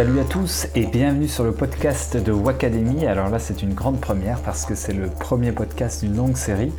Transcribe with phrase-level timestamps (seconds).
[0.00, 3.06] Salut à tous et bienvenue sur le podcast de Wacademy.
[3.06, 6.72] Alors là, c'est une grande première parce que c'est le premier podcast d'une longue série.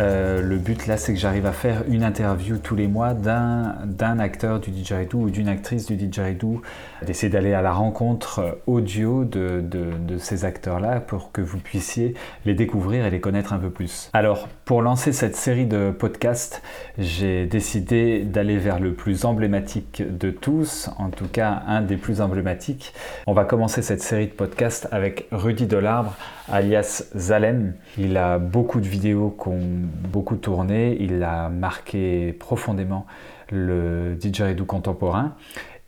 [0.00, 4.18] Euh, le but là, c'est que j'arrive à faire une interview tous les mois d'un
[4.18, 6.60] acteur du didgeridoo ou d'une actrice du didgeridoo,
[7.04, 12.14] d'essayer d'aller à la rencontre audio de, de ces acteurs-là pour que vous puissiez
[12.44, 14.10] les découvrir et les connaître un peu plus.
[14.12, 16.62] Alors, pour lancer cette série de podcasts,
[16.98, 22.20] j'ai décidé d'aller vers le plus emblématique de tous, en tout cas un des plus
[22.20, 22.92] emblématiques.
[23.26, 26.14] On va commencer cette série de podcasts avec Rudy Delarbre,
[26.50, 27.74] alias Zalem.
[27.98, 33.06] Il a beaucoup de vidéos qui ont beaucoup tourné, il a marqué profondément
[33.50, 35.34] le didgeridoo contemporain.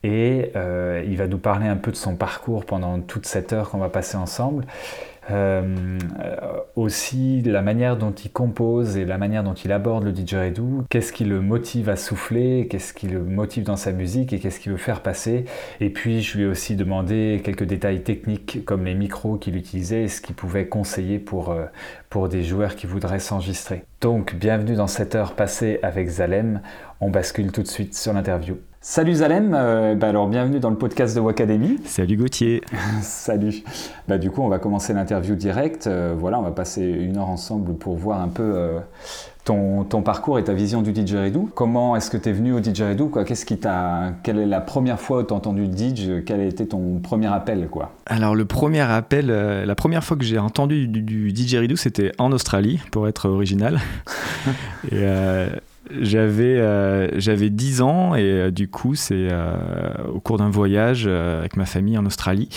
[0.04, 3.70] Et euh, il va nous parler un peu de son parcours pendant toute cette heure
[3.70, 4.64] qu'on va passer ensemble.
[5.30, 5.98] Euh,
[6.76, 11.12] aussi la manière dont il compose et la manière dont il aborde le didgeridoo, qu'est-ce
[11.12, 14.72] qui le motive à souffler, qu'est-ce qui le motive dans sa musique et qu'est-ce qu'il
[14.72, 15.44] veut faire passer.
[15.80, 20.04] Et puis je lui ai aussi demandé quelques détails techniques comme les micros qu'il utilisait
[20.04, 21.66] et ce qu'il pouvait conseiller pour, euh,
[22.08, 23.84] pour des joueurs qui voudraient s'enregistrer.
[24.00, 26.60] Donc bienvenue dans cette heure passée avec Zalem,
[27.00, 28.56] on bascule tout de suite sur l'interview.
[28.80, 31.80] Salut Zalem, euh, bah alors bienvenue dans le podcast de Wacademy.
[31.84, 32.62] Salut Gauthier.
[33.02, 33.64] Salut.
[34.06, 35.88] Bah du coup on va commencer l'interview direct.
[35.88, 38.78] Euh, voilà, on va passer une heure ensemble pour voir un peu euh,
[39.44, 41.50] ton, ton, parcours et ta vision du didgeridoo.
[41.56, 43.24] Comment est-ce que tu es venu au didgeridoo quoi?
[43.24, 46.44] Qu'est-ce qui t'a Quelle est la première fois où tu as entendu didge Quel a
[46.44, 47.90] été ton premier appel quoi?
[48.06, 52.30] Alors le premier appel, la première fois que j'ai entendu du, du didgeridoo, c'était en
[52.30, 53.80] Australie pour être original.
[54.92, 55.04] et
[56.00, 59.56] j'avais euh, j'avais 10 ans et euh, du coup c'est euh,
[60.12, 62.48] au cours d'un voyage avec ma famille en Australie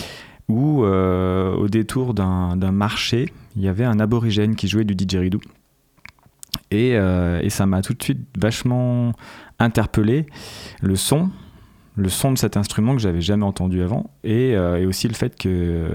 [0.48, 5.40] où au détour d'un marché il y avait un aborigène qui jouait du didgeridoo.
[6.72, 9.14] Et, et ça m'a tout de suite vachement
[9.60, 10.26] interpellé
[10.82, 11.30] le son
[11.96, 15.38] le son de cet instrument que j'avais jamais entendu avant et, et aussi le fait
[15.38, 15.88] que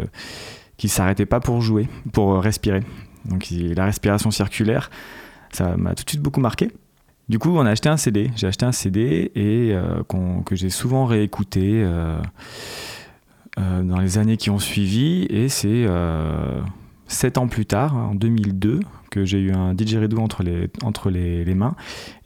[0.78, 2.80] qu'il s'arrêtait pas pour jouer pour respirer.
[3.26, 4.88] Donc la respiration circulaire
[5.52, 6.70] ça m'a tout de suite beaucoup marqué
[7.28, 8.30] du coup, on a acheté un CD.
[8.36, 10.02] J'ai acheté un CD et euh,
[10.44, 12.20] que j'ai souvent réécouté euh,
[13.58, 15.26] euh, dans les années qui ont suivi.
[15.28, 15.86] Et c'est
[17.08, 21.54] sept ans plus tard, en 2002, que j'ai eu un didgeridoo entre les, entre les,
[21.54, 21.74] mains.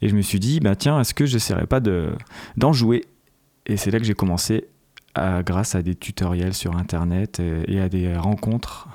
[0.01, 3.05] Et je me suis dit, bah, tiens, est-ce que je n'essaierais pas d'en jouer?
[3.65, 4.67] Et c'est là que j'ai commencé,
[5.15, 8.87] grâce à des tutoriels sur Internet et, à des rencontres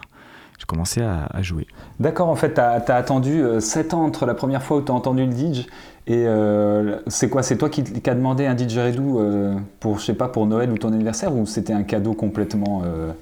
[0.58, 1.66] j'ai commencé à, jouer.
[2.00, 4.94] D'accord, en fait, tu as, attendu 7 ans entre la première fois où tu as
[4.94, 5.66] entendu le didge
[6.08, 10.14] et euh, c'est quoi C'est toi qui, as demandé un didgeridoo euh, pour, je sais
[10.14, 13.12] pas, pour Noël ou ton anniversaire ou c'était un cadeau complètement euh,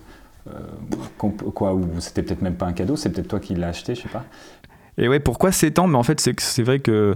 [1.55, 4.03] quoi Ou c'était peut-être même pas un cadeau, c'est peut-être toi qui l'as acheté, je
[4.03, 4.25] sais pas.
[4.99, 7.15] Et ouais, pourquoi 7 ans Mais en fait, c'est c'est vrai que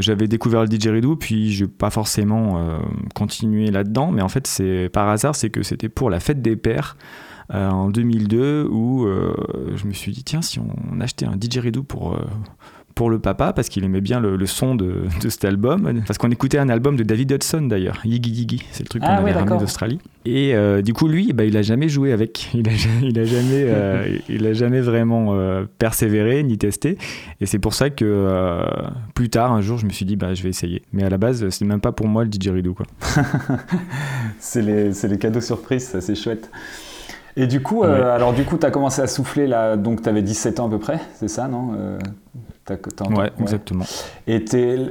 [0.00, 2.78] j'avais découvert le didgeridoo, puis je n'ai pas forcément
[3.16, 4.12] continué là-dedans.
[4.12, 6.96] Mais en fait, c'est par hasard, c'est que c'était pour la fête des pères.
[7.52, 9.08] en 2002 où
[9.74, 12.16] je me suis dit tiens si on achetait un didgeridoo pour
[12.94, 16.02] pour le papa parce qu'il aimait bien le, son de, cet album.
[16.06, 19.08] Parce qu'on écoutait un album de David Hudson d'ailleurs, Yiggy Yiggy, c'est le truc qu'on
[19.08, 19.98] ah avait ramené d'Australie.
[20.24, 22.50] Et euh, du coup, lui, bah, il a jamais joué avec.
[22.54, 22.72] Il a,
[23.02, 26.98] il a jamais, euh, il a jamais vraiment euh, persévéré ni testé.
[27.40, 28.64] Et c'est pour ça que
[29.14, 30.82] plus tard, un jour, je me suis dit, bah, je vais essayer.
[30.92, 32.74] Mais à la base, c'est même pas pour moi le didgeridoo.
[32.74, 32.86] Quoi.
[34.38, 36.50] c'est les, les, cadeaux surprises, ça c'est chouette.
[37.36, 40.22] Et du coup, alors du coup, tu as commencé à souffler là, donc tu avais
[40.22, 41.98] 17 ans à peu près, c'est ça, non
[43.10, 43.84] Ouais, exactement.
[44.26, 44.42] Et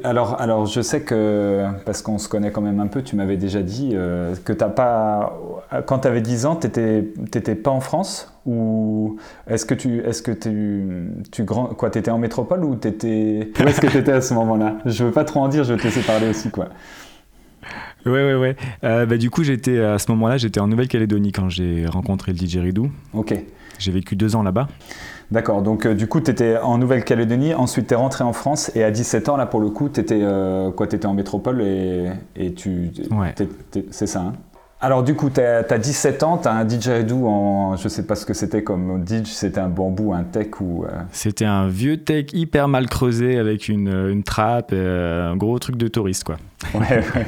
[0.03, 3.37] alors, alors, je sais que, parce qu'on se connaît quand même un peu, tu m'avais
[3.37, 5.39] déjà dit euh, que t'as pas.
[5.87, 9.17] Quand tu avais 10 ans, tu n'étais pas en France Ou
[9.47, 9.99] est-ce que tu.
[10.01, 13.49] Est-ce que tu, tu grand, quoi, étais en métropole ou t'étais.
[13.59, 14.77] Où est-ce que tu étais à ce moment-là?
[14.85, 16.69] Je veux pas trop en dire, je vais te laisser parler aussi, quoi.
[18.05, 18.55] Ouais, ouais, ouais.
[18.83, 22.37] Euh, bah, du coup, j'étais à ce moment-là, j'étais en Nouvelle-Calédonie quand j'ai rencontré le
[22.37, 22.89] didgeridoo.
[23.13, 23.33] Ok.
[23.79, 24.67] J'ai vécu deux ans là-bas.
[25.31, 28.71] D'accord, donc euh, du coup, tu étais en Nouvelle-Calédonie, ensuite tu es rentré en France,
[28.75, 32.11] et à 17 ans, là, pour le coup, tu étais, euh, étais, en métropole et,
[32.35, 32.91] et tu.
[33.09, 33.33] Ouais.
[33.89, 34.33] C'est ça, hein?
[34.83, 38.15] Alors du coup, tu as, 17 ans, tu as un didgeridoo en, je sais pas
[38.15, 40.83] ce que c'était comme didge, c'était un bambou, un tech ou...
[40.83, 40.89] Euh?
[41.11, 45.87] C'était un vieux tech hyper mal creusé avec une, une trappe, un gros truc de
[45.87, 46.35] touriste quoi.
[46.73, 47.25] Ouais, ouais.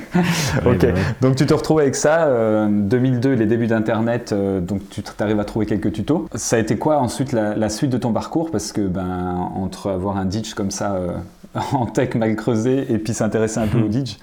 [0.65, 0.81] ok.
[0.81, 5.39] Bah donc tu te retrouves avec ça, 2002, les débuts d'Internet, euh, donc tu arrives
[5.39, 6.27] à trouver quelques tutos.
[6.35, 8.51] Ça a été quoi ensuite la, suite de ton parcours?
[8.51, 11.13] Parce que ben, entre avoir un ditch comme ça euh,
[11.71, 14.17] en tech mal creusé et puis s'intéresser un peu au ditch,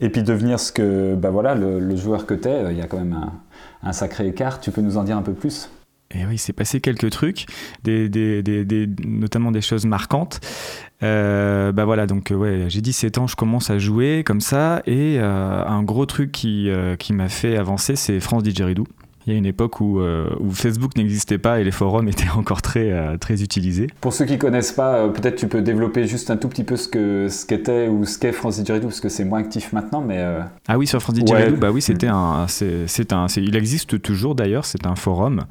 [0.00, 2.82] et puis devenir ce que, ben voilà, le, joueur que tu es, euh, il y
[2.82, 3.18] a quand même
[3.82, 4.60] un, sacré écart.
[4.60, 5.70] Tu peux nous en dire un peu plus?
[6.12, 7.46] Et oui, il s'est passé quelques trucs,
[7.82, 10.40] des, des, des, notamment des choses marquantes.
[11.02, 15.18] Euh, bah voilà, donc ouais, j'ai 17 ans, je commence à jouer comme ça, et
[15.18, 16.70] un gros truc qui,
[17.00, 18.86] qui m'a fait avancer, c'est France Didgeridoo.
[19.26, 22.30] Il y a une époque où, euh, où Facebook n'existait pas et les forums étaient
[22.30, 23.88] encore très, euh, très utilisés.
[24.00, 26.62] Pour ceux qui ne connaissent pas, euh, peut-être tu peux développer juste un tout petit
[26.62, 29.72] peu ce que ce qu'était ou ce qu'est France Didgeridoo, parce que c'est moins actif
[29.72, 30.24] maintenant, mais...
[30.68, 34.64] Ah oui, sur France Didgeridoo, bah oui, c'était un, c'est, un, il existe toujours d'ailleurs,
[34.64, 35.44] c'est un forum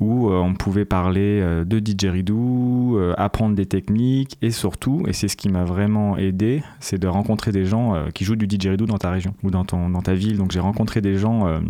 [0.00, 5.48] où on pouvait parler de didgeridoo, apprendre des techniques et surtout, et c'est ce qui
[5.48, 9.34] m'a vraiment aidé, c'est de rencontrer des gens qui jouent du didgeridoo dans ta région
[9.44, 10.38] ou dans, ton, dans ta ville.
[10.38, 11.60] Donc j'ai rencontré des gens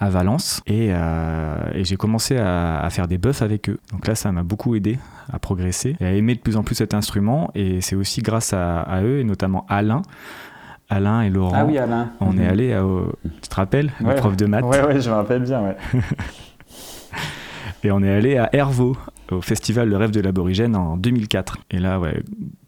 [0.00, 3.78] à Valence euh, et, j'ai commencé à, faire des buffs avec eux.
[3.92, 4.98] Donc là, ça m'a beaucoup aidé
[5.30, 7.50] à progresser et à aimer de plus en plus cet instrument.
[7.54, 10.02] Et c'est aussi grâce à, eux et notamment Alain.
[10.88, 11.52] Alain et Laurent.
[11.54, 12.10] Ah oui, Alain.
[12.20, 12.48] On est mhm.
[12.48, 13.12] allé, au,
[13.42, 14.64] tu te rappelles, le prof de maths.
[14.66, 15.76] Oui, ouais, je me rappelle bien, ouais.
[17.84, 18.96] et on est allé à Hervaux,
[19.30, 21.58] au festival Le Rêve de l'Aborigène en 2004.
[21.70, 22.22] Et là, ouais,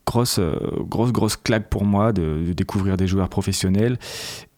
[0.06, 3.98] grosse, euh, grosse, grosse claque pour moi de, de, découvrir des joueurs professionnels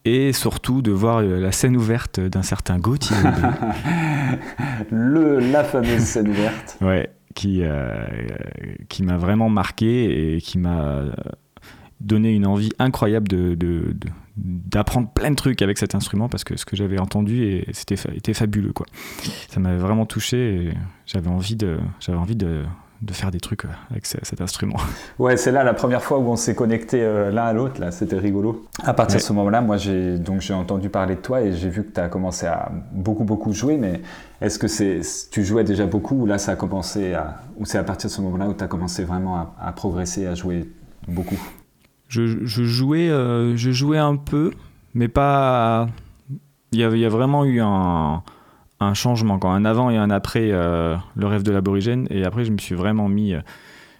[0.05, 3.17] et surtout de voir euh, la scène ouverte d'un certain Gauthier.
[4.91, 6.77] Le, la fameuse scène ouverte.
[6.81, 8.05] Ouais, qui, euh,
[8.87, 11.03] qui m'a vraiment marqué et qui m'a
[11.99, 13.57] donné une envie incroyable de,
[14.37, 17.95] d'apprendre plein de trucs avec cet instrument parce que ce que j'avais entendu et c'était
[18.13, 18.85] était fabuleux quoi.
[19.49, 20.73] Ça m'avait vraiment touché et
[21.05, 22.63] j'avais envie de j'avais envie de
[23.01, 24.77] de faire des trucs euh, avec cet instrument.
[25.19, 27.91] Ouais, c'est là la première fois où on s'est connecté euh, l'un à l'autre, là,
[27.91, 28.65] c'était rigolo.
[28.83, 31.69] À partir de ce moment-là, moi j'ai donc j'ai entendu parler de toi et j'ai
[31.69, 34.01] vu que tu as commencé à beaucoup beaucoup jouer, mais
[34.41, 35.01] est-ce que c'est
[35.31, 38.13] tu jouais déjà beaucoup ou là ça a commencé à ou c'est à partir de
[38.13, 40.69] ce moment-là où tu as commencé vraiment à, progresser, à jouer
[41.07, 41.39] beaucoup?
[42.07, 44.51] Je, jouais euh, je jouais un peu,
[44.93, 45.87] mais pas
[46.71, 48.23] il y a, il y a vraiment eu un
[48.85, 52.07] un changement, quand un avant et un après euh, le rêve de l'aborigène.
[52.09, 53.33] Et après, je me suis vraiment mis.
[53.33, 53.41] Euh,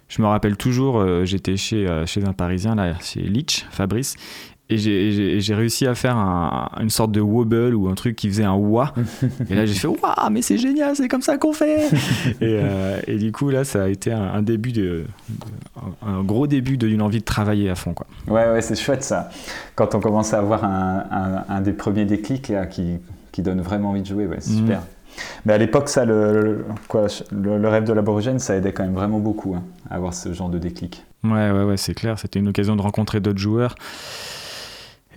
[0.08, 4.14] je me rappelle toujours, euh, j'étais chez, chez un Parisien, là, chez Litch, Fabrice,
[4.68, 6.16] et j'ai réussi à faire
[6.80, 8.94] une sorte de wobble ou un truc qui faisait un wa.
[9.50, 11.88] et là, j'ai fait waouh, mais c'est génial, c'est comme ça qu'on fait.
[12.40, 12.60] et,
[13.08, 15.06] et, du coup, là, ça a été un, début de,
[16.06, 18.06] un gros début d'une envie de travailler à fond, quoi.
[18.28, 19.30] Ouais, ouais, c'est chouette ça.
[19.74, 22.98] Quand on commence à avoir un, un, des premiers déclics là, qui,
[23.36, 24.26] qui donne vraiment envie de jouer.
[24.26, 24.58] Ouais, c'est mhm.
[24.60, 24.80] super.
[25.44, 29.18] Mais à l'époque, ça, le, quoi, le, rêve de l'aborigène, ça aidait quand même vraiment
[29.18, 31.04] beaucoup hein, à avoir ce genre de déclic.
[31.22, 32.18] Ouais, ouais, ouais, c'est clair.
[32.18, 33.74] C'était une occasion de rencontrer d'autres joueurs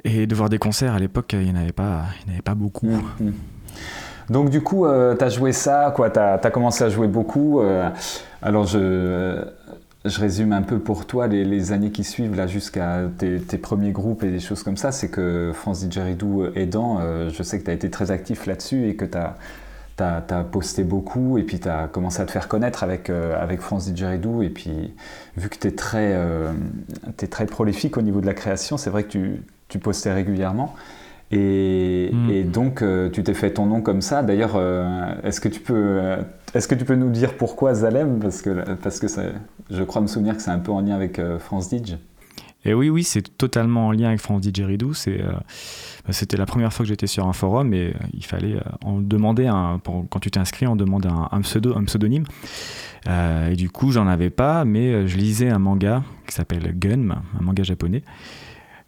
[0.04, 0.94] et de voir des concerts.
[0.94, 2.88] À l'époque, il n'y en avait pas, il avait pas beaucoup.
[2.88, 3.34] Mhm, mhm.
[4.30, 7.62] Donc du coup, euh, tu as joué ça, quoi, tu as, commencé à jouer beaucoup.
[7.62, 7.90] Euh,
[8.42, 9.46] alors je,
[10.06, 14.24] je résume un peu pour toi les, années qui suivent là jusqu'à tes, premiers groupes
[14.24, 17.72] et des choses comme ça, c'est que France Didgeridoo aidant, euh, je sais que tu
[17.72, 19.36] as été très actif là-dessus et que tu as,
[20.00, 23.60] as, posté beaucoup et puis tu as commencé à te faire connaître avec, euh, avec
[23.60, 24.94] France Didgeridoo et puis
[25.36, 26.54] vu que tu es, très, euh,
[27.22, 30.76] es très prolifique au niveau de la création, c'est vrai que tu, tu postais régulièrement.
[31.32, 32.30] Et, mm.
[32.30, 34.24] et, donc, tu t'es fait ton nom comme ça.
[34.24, 34.60] D'ailleurs,
[35.24, 36.18] est-ce que tu peux
[36.54, 38.20] est-ce que tu peux nous dire pourquoi Zalem?
[38.20, 38.64] Parce que,
[39.70, 41.96] je crois me souvenir que c'est un peu en lien avec euh, France Didge.
[42.66, 44.92] Et oui, oui, c'est totalement en lien avec France Didgeridoo.
[45.08, 48.58] Euh, bah, c'était la première fois que j'étais sur un forum et euh, il fallait
[48.84, 52.26] en demander un, quand tu t'inscris, on demande un, pseudo, un pseudonyme.
[53.08, 57.42] et du coup, j'en avais pas, mais je lisais un manga qui s'appelle Gun, un
[57.42, 58.04] manga japonais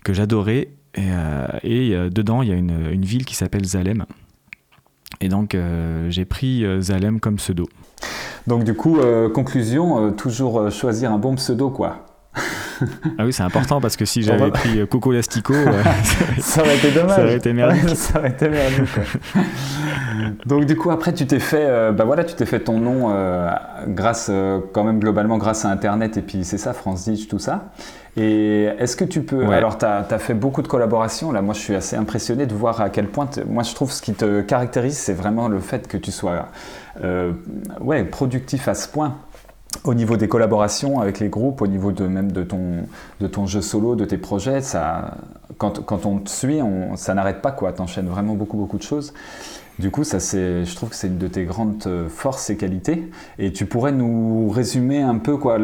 [0.03, 0.69] que j'adorais.
[0.95, 4.05] Et, dedans, il y a une ville qui s'appelle Zalem.
[5.19, 7.67] Et donc, euh, j'ai pris euh, Zalem comme pseudo.
[8.47, 12.05] Donc, du coup, euh, conclusion, toujours choisir un bon pseudo, quoi.
[13.19, 15.53] ah oui, c'est important parce que si j'avais pris Coco Lastico,
[16.39, 17.15] ça aurait été dommage.
[17.15, 17.89] Ça aurait été merdique.
[17.95, 18.89] ça aurait été merdique.
[20.45, 23.13] Donc du coup après tu t'es fait, bah voilà, tu t'es fait ton nom
[23.87, 24.31] grâce
[24.71, 27.71] quand même globalement grâce à Internet et puis c'est ça France Digi tout ça.
[28.17, 29.47] Et est-ce que tu peux.
[29.49, 31.31] Alors, tu as, fait beaucoup de collaborations.
[31.31, 33.29] Là, moi, je suis assez impressionné de voir à quel point.
[33.47, 36.47] Moi, je trouve ce qui te caractérise, c'est vraiment le fait que tu sois
[37.03, 37.31] euh,
[37.79, 39.17] ouais, productif à ce point
[39.83, 42.83] au niveau des collaborations avec les groupes, au niveau de même de ton,
[43.19, 45.15] de ton jeu solo, de tes projets, ça,
[45.57, 47.71] quand, quand on te suit, on, ça n'arrête pas quoi.
[47.71, 49.13] T'enchaînes vraiment beaucoup beaucoup de choses.
[49.81, 53.09] Du coup, ça, je trouve que c'est une de tes grandes euh, forces et qualités.
[53.39, 55.57] Et tu pourrais nous résumer un peu quoi.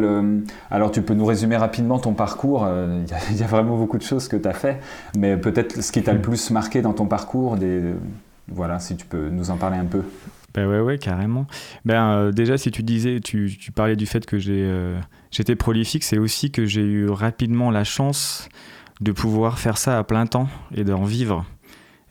[0.72, 2.64] Alors, tu peux nous résumer rapidement ton parcours.
[2.66, 4.80] Euh, il y, a vraiment beaucoup de choses que tu as fait,
[5.16, 7.56] mais peut-être ce qui t'a le plus marqué dans ton parcours.
[8.48, 10.02] Voilà, si tu peux nous en parler un peu.
[10.52, 11.46] Ben ouais, ouais, carrément.
[11.84, 14.68] Ben, euh, déjà, si tu disais, tu, tu, parlais du fait que j'ai,
[15.30, 18.48] j'étais prolifique, c'est aussi que j'ai eu rapidement la chance
[19.00, 21.44] de pouvoir faire ça à plein temps et d'en vivre.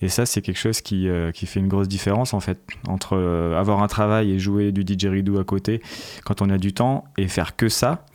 [0.01, 3.17] Et ça, c'est quelque chose qui, qui, fait une grosse différence en fait entre
[3.57, 5.81] avoir un travail et jouer du didgeridoo à côté
[6.23, 8.05] quand on a du temps et faire que ça.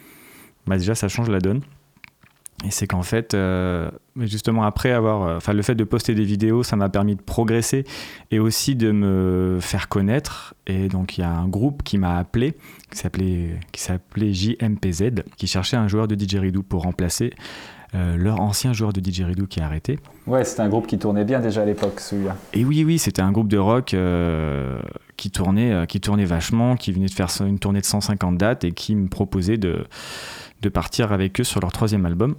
[0.67, 1.63] Bah déjà, ça change la donne.
[2.65, 6.25] Et c'est qu'en fait, euh, justement après avoir, euh, enfin le fait de poster des
[6.25, 7.85] vidéos, ça m'a permis de progresser
[8.31, 10.55] et aussi de me faire connaître.
[10.67, 12.55] Et donc il y a un groupe qui m'a appelé,
[12.91, 17.33] qui s'appelait, qui s'appelait JMPZ, qui cherchait un joueur de didgeridoo pour remplacer
[17.95, 19.99] euh, leur ancien joueur de didgeridoo qui a arrêté.
[20.27, 22.37] Ouais, c'était un groupe qui tournait bien déjà à l'époque, celui-là.
[22.53, 23.95] Et oui, oui, c'était un groupe de rock
[25.17, 28.73] qui tournait, qui tournait vachement, qui venait de faire une tournée de 150 dates et
[28.73, 29.85] qui me proposait de
[30.63, 32.37] de partir avec eux sur leur troisième album.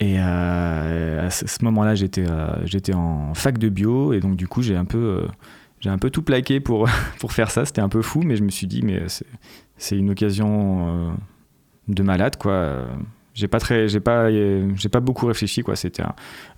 [0.00, 4.48] Et euh, à ce moment-là, j'étais euh, j'étais en fac de bio et donc du
[4.48, 5.28] coup, j'ai un peu euh,
[5.80, 6.88] j'ai un peu tout plaqué pour
[7.20, 7.66] pour faire ça.
[7.66, 9.02] C'était un peu fou, mais je me suis dit mais
[9.76, 11.14] c'est une occasion
[11.88, 12.86] de malade quoi.
[13.34, 15.76] J'ai pas très j'ai pas j'ai pas beaucoup réfléchi quoi.
[15.76, 16.02] C'était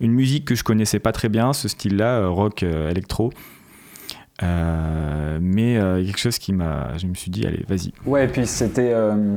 [0.00, 3.30] une musique que je connaissais pas très bien, ce style-là, rock électro.
[4.42, 6.96] Euh, mais euh, quelque chose qui m'a.
[6.96, 7.92] Je me suis dit, allez, vas-y.
[8.06, 8.92] Ouais, et puis c'était.
[8.92, 9.36] Euh,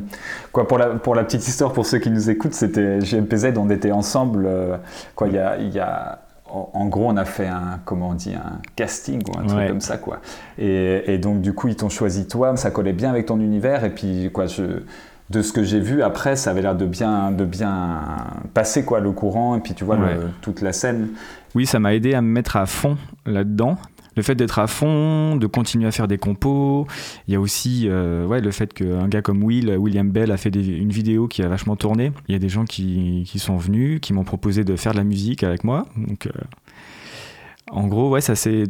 [0.52, 3.70] quoi, pour la, pour la petite histoire, pour ceux qui nous écoutent, c'était GMPZ, on
[3.70, 4.50] était ensemble.
[5.16, 5.58] quoi, il y a.
[5.58, 9.46] Y a en gros, on a fait un, comment on dit, un casting ou un
[9.46, 10.22] truc comme ça, quoi.
[10.58, 13.84] Et, et, donc, du coup, ils t'ont choisi toi, ça collait bien avec ton univers.
[13.84, 14.84] Et puis, quoi, je,
[15.30, 18.02] de ce que j'ai vu après, ça avait l'air de bien, de bien
[18.54, 19.56] passer, quoi, le courant.
[19.58, 19.98] Et puis, tu vois,
[20.42, 21.10] toute la scène.
[21.56, 23.78] Oui, ça m'a aidé à me mettre à fond là-dedans
[24.16, 26.88] le fait d'être à fond, de continuer à faire des compos.
[27.28, 30.38] Il y a aussi euh, ouais, le fait qu'un gars comme Will, William Bell, a
[30.38, 32.12] fait une vidéo qui a vachement tourné.
[32.28, 34.98] Il y a des gens qui, qui sont venus, qui m'ont proposé de faire de
[34.98, 35.86] la musique avec moi.
[35.98, 36.32] Donc, euh,
[37.72, 38.68] en gros, ouais, ça s'est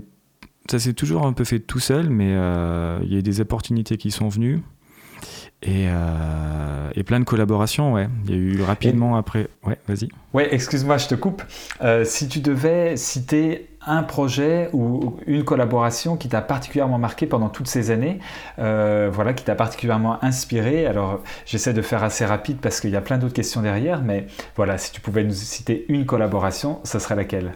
[0.96, 4.30] toujours un peu fait tout seul, mais euh, il y a des opportunités qui sont
[4.30, 4.62] venues.
[5.64, 5.88] Et,
[6.94, 8.08] et, plein de collaborations, ouais.
[8.26, 9.48] Il y a eu rapidement après.
[9.66, 10.10] Ouais, vas-y.
[10.34, 11.42] Ouais, excuse-moi, je te coupe.
[12.04, 17.68] si tu devais citer un projet ou une collaboration qui t'a particulièrement marqué pendant toutes
[17.68, 18.20] ces années,
[18.60, 20.86] euh, voilà, qui t'a particulièrement inspiré.
[20.86, 24.28] Alors, j'essaie de faire assez rapide parce qu'il y a plein d'autres questions derrière, mais
[24.56, 27.54] voilà, si tu pouvais nous citer une collaboration, ce serait laquelle?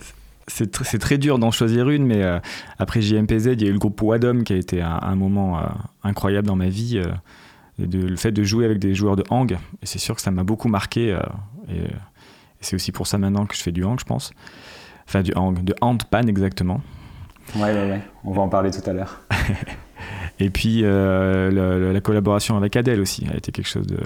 [0.48, 2.40] C'est très dur d'en choisir une, mais euh,
[2.80, 5.64] après JMPZ, il y a eu le groupe Wadom qui a été un, moment euh,
[6.04, 7.00] incroyable dans ma vie.
[7.80, 10.32] De, le fait de jouer avec des joueurs de hang, et c'est sûr que ça
[10.32, 11.18] m'a beaucoup marqué.
[11.70, 11.88] et, et
[12.62, 14.32] c'est aussi pour ça maintenant que je fais du hang, je pense.
[15.08, 16.82] Enfin, du hang, de handpan exactement.
[17.56, 18.02] Ouais, ouais, ouais.
[18.24, 19.22] On va en parler tout à l'heure.
[20.40, 23.98] et puis euh, la, collaboration avec Adèle aussi a été quelque chose de.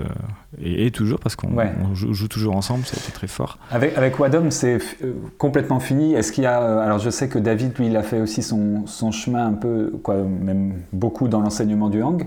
[0.64, 1.50] Et, toujours, parce qu'on
[1.94, 3.60] joue, toujours ensemble, ça a été très fort.
[3.70, 6.16] Avec, avec Wadom, c'est euh, complètement fini.
[6.16, 6.62] Est-ce qu'il y a.
[6.62, 9.54] Euh, alors je sais que David, lui, il a fait aussi son, son chemin un
[9.54, 12.26] peu, quoi, même beaucoup dans l'enseignement du hang.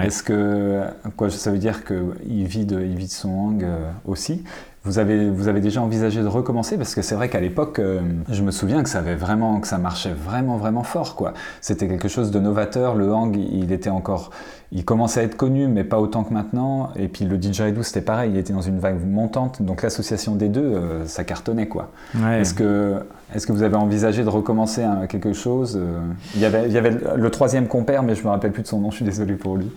[0.00, 0.82] Est-ce que.
[1.16, 3.66] Quoi, ça veut dire qu'il vit, de, il vit de son hang
[4.06, 4.44] aussi
[4.88, 6.78] vous avez, vous avez déjà envisagé de recommencer?
[6.78, 9.68] Parce que c'est vrai qu'à l'époque, euh, je me souviens que ça avait vraiment, que
[9.68, 11.34] ça marchait vraiment, vraiment fort, quoi.
[11.60, 12.94] C'était quelque chose de novateur.
[12.94, 14.30] Le hang, il était encore,
[14.72, 16.90] il commençait à être connu, mais pas autant que maintenant.
[16.96, 19.60] Et puis le didgeridoo, c'était pareil, il était dans une vague montante.
[19.60, 21.90] Donc l'association des deux, euh, ça cartonnait, quoi.
[22.14, 22.96] Est-ce que,
[23.34, 25.78] est-ce que vous avez envisagé de recommencer quelque chose?
[25.78, 26.00] Euh?
[26.34, 28.68] il, y avait, il y avait le troisième compère, mais je me rappelle plus de
[28.68, 28.90] son nom.
[28.90, 29.70] Je suis désolé pour lui.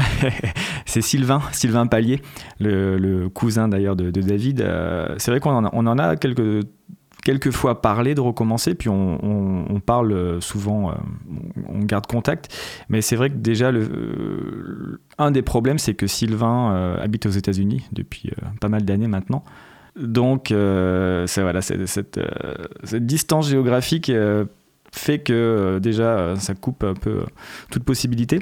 [0.86, 2.20] c'est Sylvain, Sylvain Pallier,
[2.58, 4.60] le, cousin d'ailleurs de, David.
[4.60, 10.40] Euh, c'est vrai qu'on en, en, a quelques, fois parlé de recommencer, puis on, parle
[10.40, 10.94] souvent, euh,
[11.68, 12.54] on garde contact.
[12.88, 13.70] Mais c'est vrai que déjà,
[15.18, 18.30] un des problèmes, c'est que Sylvain euh, habite aux États-Unis depuis
[18.60, 19.44] pas mal d'années maintenant.
[19.96, 20.54] Donc,
[21.26, 22.18] cette,
[22.94, 24.10] distance géographique
[24.92, 27.24] fait que déjà, ça coupe un peu
[27.70, 28.40] toute possibilité.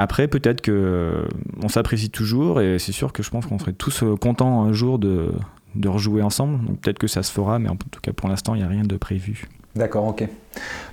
[0.00, 1.28] Après, peut-être que euh,
[1.60, 4.72] on s'apprécie toujours et c'est sûr que je pense qu'on serait tous euh, contents un
[4.72, 5.32] jour de,
[5.74, 6.64] de rejouer ensemble.
[6.64, 8.68] Donc peut-être que ça se fera, mais en tout cas pour l'instant, il n'y a
[8.68, 9.48] rien de prévu.
[9.74, 10.28] D'accord, ok.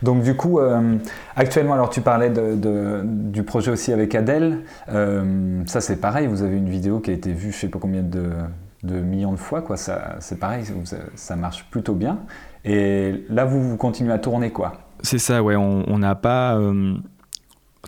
[0.02, 0.98] Donc du coup, euh,
[1.36, 4.62] actuellement, alors tu parlais de, du projet aussi avec Adèle.
[4.88, 7.78] ça c'est pareil, vous avez une vidéo qui a été vue je ne sais pas
[7.78, 8.32] combien de,
[8.82, 9.78] de millions de fois, quoi.
[9.78, 10.64] Ça, c'est pareil,
[11.14, 12.22] ça marche plutôt bien.
[12.64, 14.74] Et là, vous, vous continuez à tourner, quoi.
[15.02, 15.56] C'est ça, ouais.
[15.56, 16.60] On n'a pas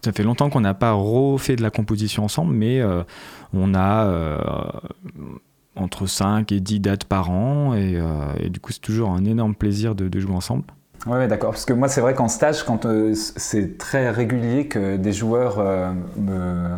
[0.03, 3.03] ça fait longtemps qu'on n'a pas refait de la composition ensemble, mais euh,
[3.53, 4.37] on a euh,
[5.75, 9.55] entre 5 et 10 dates par an, et, euh, du coup c'est toujours un énorme
[9.55, 10.63] plaisir de, jouer ensemble.
[11.05, 11.51] Oui, d'accord.
[11.51, 15.59] Parce que moi, c'est vrai qu'en stage, quand c'est très régulier que des joueurs
[16.17, 16.71] me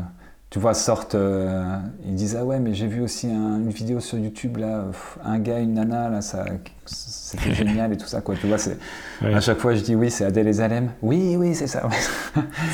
[0.50, 4.18] tu vois, sortent, euh, ils disent ah ouais mais j'ai vu aussi une vidéo sur
[4.18, 4.86] YouTube là,
[5.24, 6.44] un gars, une nana là, ça,
[6.86, 8.34] c'était génial et tout ça quoi.
[8.36, 8.78] Tu vois, c'est
[9.22, 11.88] à chaque fois je dis oui c'est Adèle et Zalem, oui oui c'est ça.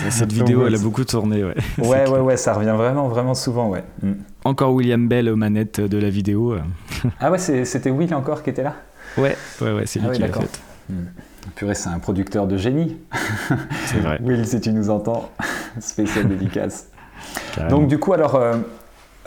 [0.10, 1.55] Cette vidéo elle a beaucoup tourné ouais.
[1.79, 3.84] Ouais ouais ouais ça revient vraiment vraiment souvent ouais.
[4.01, 4.13] Mm.
[4.46, 6.55] Encore William Bell aux manettes de la vidéo.
[7.20, 8.75] ah ouais c'était Will encore qui était là?
[9.17, 10.62] Ouais ouais ouais c'est lui ah qui l'a fait.
[10.89, 11.08] Hmm.
[11.55, 12.98] Purée, c'est un producteur de génie.
[13.86, 14.20] C'est vrai.
[14.22, 15.29] Will, si tu nous entends,
[15.79, 16.89] spécial dédicace.
[17.70, 18.56] Donc du coup, alors, euh,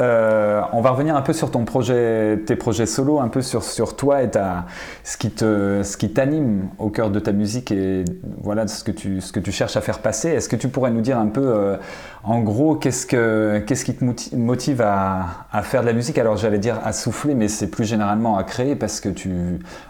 [0.01, 3.65] euh, on va revenir un peu sur ton projet, tes projets solo, un peu sur,
[3.65, 4.67] sur toi et ta,
[5.03, 8.05] ce qui t'anime au cœur de ta musique et
[8.41, 10.29] voilà ce que tu, ce que tu cherches à faire passer.
[10.29, 11.77] Est-ce que tu pourrais nous dire un peu, euh,
[12.23, 16.19] en gros, qu'est-ce que, qu'est-ce qui te motive à, à, faire de la musique?
[16.19, 19.33] Alors j'allais dire à souffler, mais c'est plus généralement à créer parce que tu,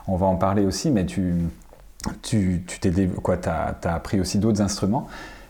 [0.07, 1.35] on va en parler aussi, mais tu,
[2.23, 5.07] tu, tu t'as, as appris aussi d'autres instruments.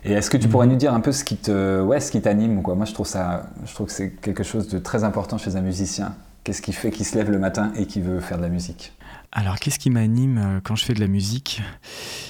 [0.08, 0.72] Et est-ce que tu pourrais mhm.
[0.72, 2.74] nous dire un peu ce qui te, ouais, ce qui t'anime quoi?
[2.74, 5.60] Moi, je trouve ça, je trouve que c'est quelque chose de très important chez un
[5.60, 6.14] musicien.
[6.44, 8.94] Qu'est-ce qui fait qu'il se lève le matin et qui veut faire de la musique?
[9.32, 11.60] Alors, qu'est-ce qui m'anime euh, quand je fais de la musique?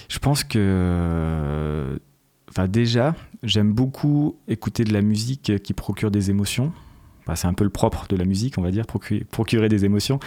[0.08, 1.96] Je pense que, euh,
[2.50, 6.72] enfin, déjà, j'aime beaucoup écouter de la musique qui procure des émotions.
[7.36, 10.18] c'est un peu le propre de la musique, on va dire, procurer, des émotions.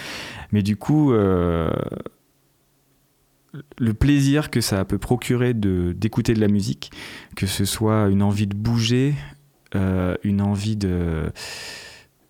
[0.53, 1.12] Mais du coup.
[1.12, 1.70] Euh,
[3.77, 6.91] le plaisir que ça peut procurer de d'écouter de la musique,
[7.36, 9.15] que ce soit une envie de bouger,
[9.75, 11.31] euh, une envie de,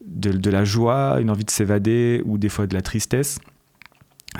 [0.06, 3.40] de, la joie, une envie de s'évader ou des fois de la tristesse.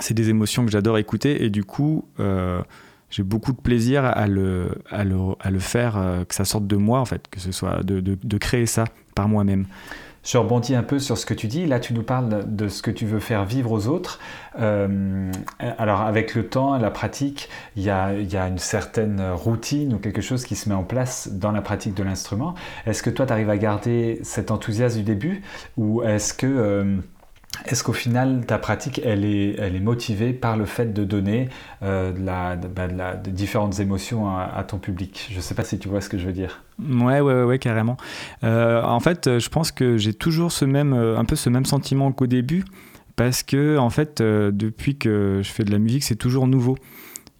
[0.00, 2.62] C'est des émotions que j'adore écouter et du coup, euh,
[3.10, 6.66] j'ai beaucoup de plaisir à le, à le, à le faire, euh, que ça sorte
[6.66, 8.84] de moi en fait, que ce soit de, de, de créer ça
[9.14, 9.66] par moi-même.
[10.24, 11.66] Je rebondis un peu sur ce que tu dis.
[11.66, 14.20] Là, tu nous parles de ce que tu veux faire vivre aux autres.
[14.60, 18.12] Euh, alors, avec le temps, la pratique, il y, a,
[18.46, 22.04] une certaine routine ou quelque chose qui se met en place dans la pratique de
[22.04, 22.54] l'instrument.
[22.86, 25.42] Est-ce que toi, tu arrives à garder cet enthousiasme du début
[25.76, 26.46] ou est-ce que...
[26.46, 26.96] Euh,
[27.66, 31.48] est-ce qu'au final, ta pratique, elle est, motivée par le fait de donner
[31.82, 35.28] euh, bah, de différentes émotions à, ton public?
[35.30, 36.62] Je ne sais pas si tu vois ce que je veux dire.
[36.80, 37.96] Ouais, ouais, ouais, carrément.
[38.42, 41.64] Euh, en fait, je pense que j'ai toujours ce même, euh, un peu ce même
[41.64, 42.64] sentiment qu'au début,
[43.16, 46.76] parce que en fait, depuis que je fais de la musique, c'est toujours nouveau.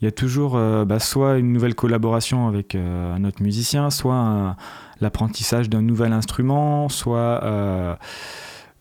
[0.00, 4.56] Il y a toujours bah, soit une nouvelle collaboration avec un autre musicien, soit
[5.00, 7.98] l'apprentissage d'un nouvel instrument, soit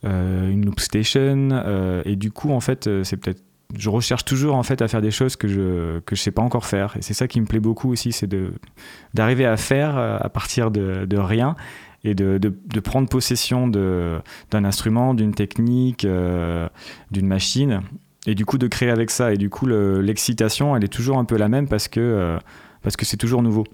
[0.04, 1.48] une loop station.
[1.52, 3.42] Euh, et du coup, en fait, euh, c'est peut-être
[3.74, 6.42] je recherche toujours en fait à faire des choses que je que je sais pas
[6.42, 8.52] encore faire et c'est ça qui me plaît beaucoup aussi c'est de
[9.14, 11.56] d'arriver à faire à partir de, de rien
[12.04, 16.06] et de, de, de, prendre possession d'un instrument d'une technique
[17.10, 17.80] d'une machine
[18.26, 21.24] et du coup de créer avec ça et du coup l'excitation elle est toujours un
[21.24, 22.38] peu la même parce que
[22.82, 23.64] parce que c'est toujours nouveau.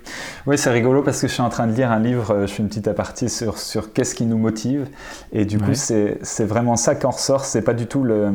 [0.47, 2.53] Oui, c'est rigolo parce que je suis en train de lire un livre, euh, je
[2.53, 4.89] fais une petite aparté sur, sur qu'est-ce qui nous motive.
[5.33, 7.45] Et du coup, c'est vraiment ça qu'en ressort.
[7.45, 8.33] C'est pas du tout le.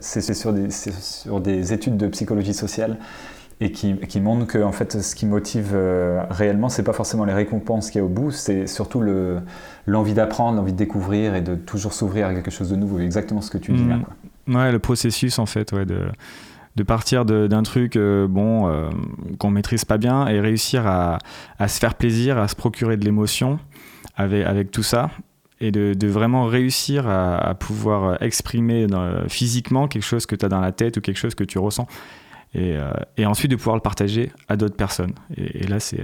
[0.00, 2.98] c'est sur, des, sur des études de psychologie sociale
[3.60, 7.24] et qui, qui montrent que en fait, ce qui motive euh, réellement, c'est pas forcément
[7.24, 9.02] les récompenses qu'il y a au bout, c'est surtout
[9.86, 13.00] l'envie d'apprendre, l'envie de découvrir et de toujours s'ouvrir à quelque chose de nouveau.
[13.00, 13.96] Exactement ce que tu dis là.
[13.96, 14.56] Mmh.
[14.56, 16.06] Ouais, le processus en fait, ouais, de
[16.76, 18.88] de partir d'un truc euh, bon euh,
[19.38, 21.18] qu'on maîtrise pas bien et réussir à,
[21.66, 23.58] se faire plaisir, à se procurer de l'émotion
[24.16, 25.10] avec, avec tout ça
[25.60, 28.86] et de, vraiment réussir à, pouvoir exprimer
[29.28, 31.86] physiquement quelque chose que tu as dans la tête ou quelque chose que tu ressens.
[32.56, 35.12] Euh, et, ensuite de pouvoir le partager à d'autres personnes.
[35.36, 36.02] Et, là, c'est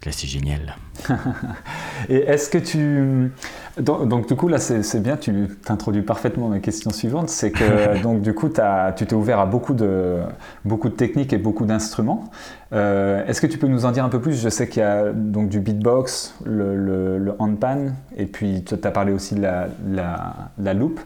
[0.00, 0.76] c'est génial.
[2.08, 3.30] et est-ce que tu
[3.78, 8.20] donc, du coup là c'est bien, tu t'introduis parfaitement ma question suivante, c'est que donc
[8.22, 10.18] du coup as, tu t'es ouvert à beaucoup de
[10.64, 12.30] beaucoup de techniques et beaucoup d'instruments.
[12.72, 14.40] Euh, est-ce que tu peux nous en dire un peu plus?
[14.40, 18.90] Je sais qu'il y a donc du beatbox, le, le, handpan, et puis tu as
[18.90, 21.00] parlé aussi de la, la, la loupe.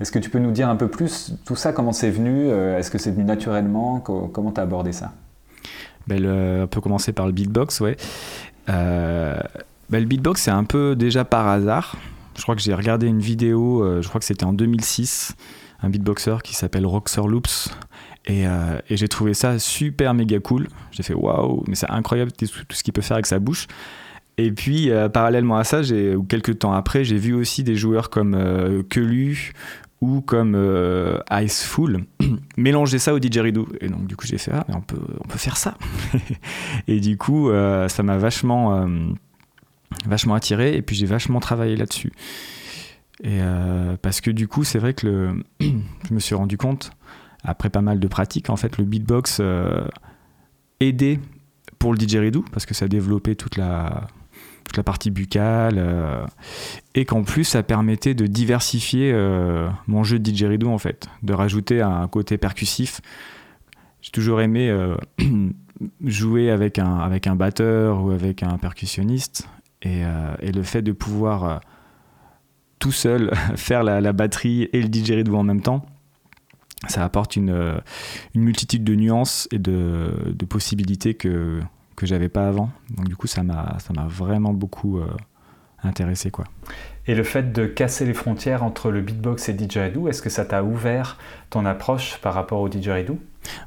[0.00, 2.78] Est-ce que tu peux nous dire un peu plus tout ça, comment c'est venu euh,
[2.78, 5.12] Est-ce que c'est venu naturellement Comment tu as abordé ça?
[6.06, 6.24] Ben
[6.62, 7.96] On peut commencer par le beatbox, ouais.
[8.68, 9.38] Euh,
[9.90, 11.96] ben le beatbox, c'est un peu déjà par hasard.
[12.36, 15.34] Je crois que j'ai regardé une vidéo, euh, je crois que c'était en 2006,
[15.82, 17.68] un beatboxer qui s'appelle Roxer Loops.
[18.26, 20.68] Et, et j'ai trouvé ça super méga cool.
[20.90, 23.66] J'ai fait waouh, mais c'est incroyable tout ce qu'il peut faire avec sa bouche.
[24.36, 28.34] Et puis, parallèlement à ça, ou quelques temps après, j'ai vu aussi des joueurs comme
[28.34, 29.54] euh, Kelu
[30.00, 32.04] ou comme euh, Iceful,
[32.56, 33.68] mélanger ça au didgeridoo.
[33.80, 35.76] Et donc du coup j'ai fait ah on peut faire ça.
[36.88, 38.86] et du coup euh, ça m'a vachement euh,
[40.06, 42.12] vachement attiré et puis j'ai vachement travaillé là-dessus.
[44.02, 46.92] Parce que du coup c'est vrai que je me suis rendu compte
[47.42, 49.40] après pas mal de pratiques en fait le beatbox
[50.80, 51.18] aidait
[51.78, 54.06] pour le didgeridoo parce que ça développait toute la
[54.76, 56.24] la partie buccale, euh,
[56.94, 61.32] et qu'en plus ça permettait de diversifier euh, mon jeu de didgeridoo en fait, de
[61.32, 63.00] rajouter un côté percussif.
[64.00, 64.96] J'ai toujours aimé euh,
[66.04, 69.48] jouer avec un, batteur ou avec un percussionniste,
[69.82, 70.02] et,
[70.42, 71.60] le fait de pouvoir
[72.78, 75.86] tout seul faire la, batterie et le didgeridoo en même temps,
[76.88, 77.80] ça apporte une,
[78.34, 81.60] multitude de nuances et de possibilités que,
[81.98, 82.70] que j'avais pas avant.
[82.96, 85.00] Donc du coup, ça m'a vraiment beaucoup
[85.82, 86.30] intéressé.
[86.30, 86.44] Quoi.
[87.06, 90.44] Et le fait de casser les frontières entre le beatbox et didgeridoo, est-ce que ça
[90.44, 91.18] t'a ouvert
[91.50, 93.18] ton approche par rapport au didgeridoo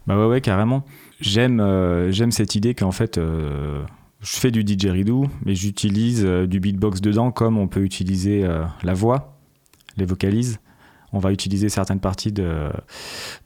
[0.08, 0.86] Bah ouais, ouais, carrément.
[1.20, 3.84] J'aime euh, j'aime cette idée qu'en fait, euh,
[4.22, 8.48] je fais du didgeridoo, mais j'utilise euh, du beatbox dedans comme on peut utiliser
[8.84, 9.38] la voix,
[9.98, 10.60] les vocalises.
[11.14, 12.70] On va utiliser certaines parties de,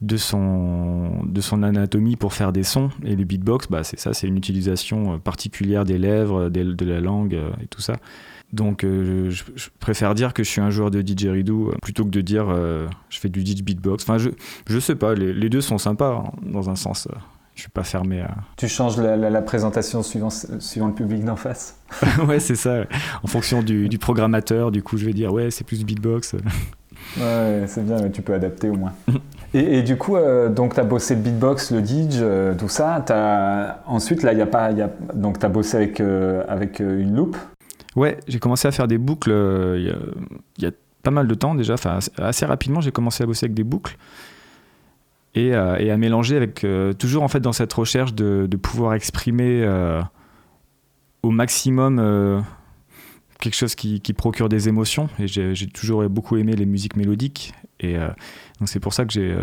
[0.00, 2.90] de, son, de son anatomie pour faire des sons.
[3.04, 7.34] Et le beatbox, bah, c'est ça, c'est une utilisation particulière des lèvres, de la langue
[7.62, 7.94] et tout ça.
[8.52, 12.10] Donc euh, je, préfère dire que je suis un joueur de didgeridoo euh, plutôt que
[12.10, 14.04] de dire euh, je fais du didge beatbox.
[14.04, 14.30] Enfin, je,
[14.68, 17.08] je sais pas, les, deux sont sympas hein, dans un sens.
[17.54, 18.36] je suis pas fermé à.
[18.56, 21.80] Tu changes la, présentation suivant, suivant le public d'en face
[22.26, 22.84] Ouais, c'est ça.
[23.24, 26.36] En fonction du, du, programmateur, du coup, je vais dire ouais, c'est plus beatbox.
[27.18, 28.92] Ouais, c'est bien, mais tu peux adapter au moins.
[29.54, 30.16] Et, du coup,
[30.50, 32.22] donc tu as bossé le beatbox, le didge,
[32.58, 33.02] tout ça.
[33.08, 33.78] As...
[33.86, 34.70] Ensuite, là, il a pas.
[35.14, 37.36] Donc tu as bossé avec, avec une loupe
[37.96, 39.94] Ouais, j'ai commencé à faire des boucles euh,
[40.58, 40.70] il y, a
[41.02, 41.74] pas mal de temps déjà.
[41.74, 43.96] Enfin, assez rapidement, j'ai commencé à bosser avec des boucles
[45.34, 49.66] et, euh, à mélanger avec euh, toujours en fait dans cette recherche de, pouvoir exprimer
[51.22, 52.44] au maximum
[53.40, 55.08] quelque chose qui, qui, procure des émotions.
[55.18, 57.52] Et j'ai toujours beaucoup aimé les musiques mélodiques.
[57.80, 59.34] Et donc c'est pour ça que j'ai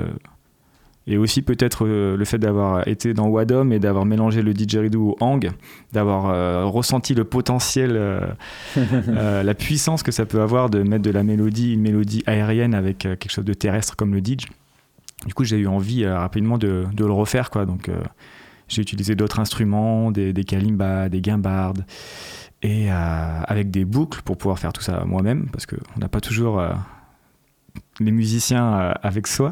[1.06, 5.10] et aussi peut-être euh, le fait d'avoir été dans Wadom et d'avoir mélangé le didgeridoo
[5.10, 5.52] au hang,
[5.92, 7.92] d'avoir euh, ressenti le potentiel,
[8.78, 12.74] euh, la puissance que ça peut avoir de mettre de la mélodie, une mélodie aérienne
[12.74, 14.46] avec quelque chose de terrestre comme le didge.
[15.26, 17.50] Du coup, j'ai eu envie rapidement de, de, le refaire.
[17.50, 17.66] Quoi.
[17.66, 17.90] Donc,
[18.68, 21.86] j'ai utilisé d'autres instruments, des, des kalimbas, des guimbardes,
[22.64, 26.62] et avec des boucles pour pouvoir faire tout ça moi-même, parce qu'on n'a pas toujours
[28.00, 29.52] les musiciens avec soi.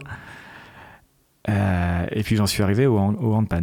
[1.50, 3.62] Euh, et puis j'en suis arrivé au, au handpan.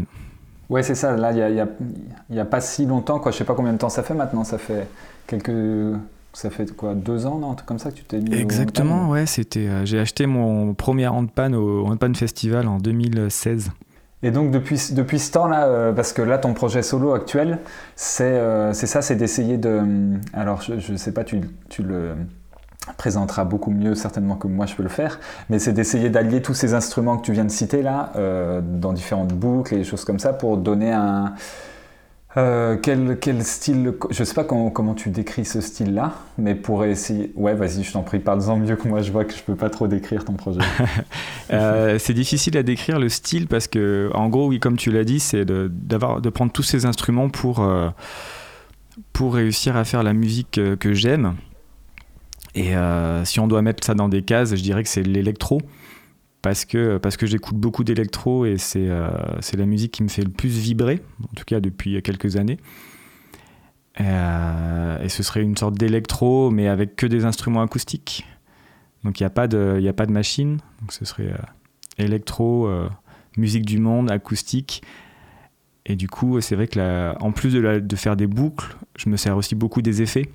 [0.69, 1.17] Ouais, c'est ça.
[1.17, 3.19] Là, il n'y a, a, pas si longtemps.
[3.21, 3.33] Quoi.
[3.33, 4.45] Je sais pas combien de temps ça fait maintenant.
[4.45, 4.87] Ça fait
[5.27, 5.97] quelques.
[6.35, 9.27] Ça fait quoi Deux ans, non comme ça que tu t'es mis Exactement, ouais.
[9.27, 13.71] C'était, euh, j'ai acheté mon premier handpan au handpan festival en 2016.
[14.22, 17.59] Et donc depuis, depuis ce temps-là, euh, parce que là ton projet solo actuel,
[17.96, 18.40] c'est,
[18.72, 19.83] c'est ça, c'est d'essayer de...
[20.33, 22.14] Alors je ne sais pas, tu, tu le
[22.96, 26.54] présentera beaucoup mieux certainement que moi je peux le faire, mais c'est d'essayer d'allier tous
[26.54, 30.18] ces instruments que tu viens de citer là, euh, dans différentes boucles et choses comme
[30.18, 31.35] ça, pour donner un...
[32.37, 36.85] Euh, quel, quel, style, je sais pas comment, comment tu décris ce style-là, mais pour
[36.85, 37.33] essayer...
[37.35, 39.71] Ouais, vas-y, je t'en prie, parle-en mieux que moi, je vois que je peux pas
[39.71, 40.61] trop décrire ton projet.
[41.53, 45.05] euh, c'est difficile à décrire le style parce que, en gros, oui, comme tu l'as
[45.05, 47.88] dit, c'est de, de prendre tous ces instruments pour, euh,
[49.14, 51.35] pour réussir à faire la musique que j'aime.
[52.55, 52.75] Et
[53.25, 55.61] si on doit mettre ça dans des cases, je dirais que c'est l'électro.
[56.42, 59.11] Parce que, parce que j'écoute beaucoup d'électro et c'est euh,
[59.57, 62.59] la musique qui me fait le plus vibrer, en tout cas depuis quelques années.
[64.01, 68.24] Euh, et ce serait une sorte d'électro, mais avec que des instruments acoustiques.
[69.03, 70.59] Donc il n'y a, pas de, a pas de machine.
[70.81, 71.33] Donc ce serait
[71.98, 72.70] électro,
[73.37, 74.83] musique du monde, acoustique.
[75.87, 79.16] Et du coup, c'est vrai que en plus de, de, faire des boucles, je me
[79.16, 80.29] sers aussi beaucoup des effets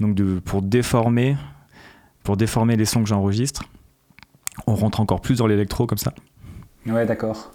[0.00, 1.36] donc de, pour déformer,
[2.22, 3.64] pour déformer les sons que j'enregistre.
[4.66, 6.12] On rentre encore plus dans l'électro comme ça.
[6.86, 7.50] Ouais, d'accord.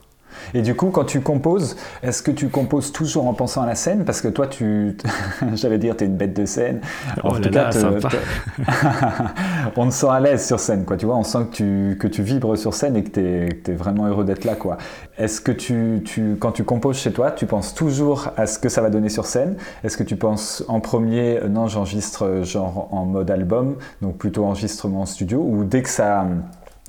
[0.53, 3.75] Et du coup, quand tu composes, est-ce que tu composes toujours en pensant à la
[3.75, 4.05] scène?
[4.05, 4.97] Parce que toi, tu,
[5.53, 6.81] j'allais dire, tu es une bête de scène.
[7.23, 7.69] En oh tout cas,
[9.75, 10.97] on te sent à l'aise sur scène, quoi.
[10.97, 13.75] Tu vois, on sent que tu, que tu vibres sur scène et que tu es,
[13.75, 14.77] vraiment heureux d'être là, quoi.
[15.17, 18.69] Est-ce que tu, tu, quand tu composes chez toi, tu penses toujours à ce que
[18.69, 19.55] ça va donner sur scène?
[19.83, 25.01] Est-ce que tu penses en premier, non, j'enregistre genre en mode album, donc plutôt enregistrement
[25.01, 26.25] en studio, ou dès que ça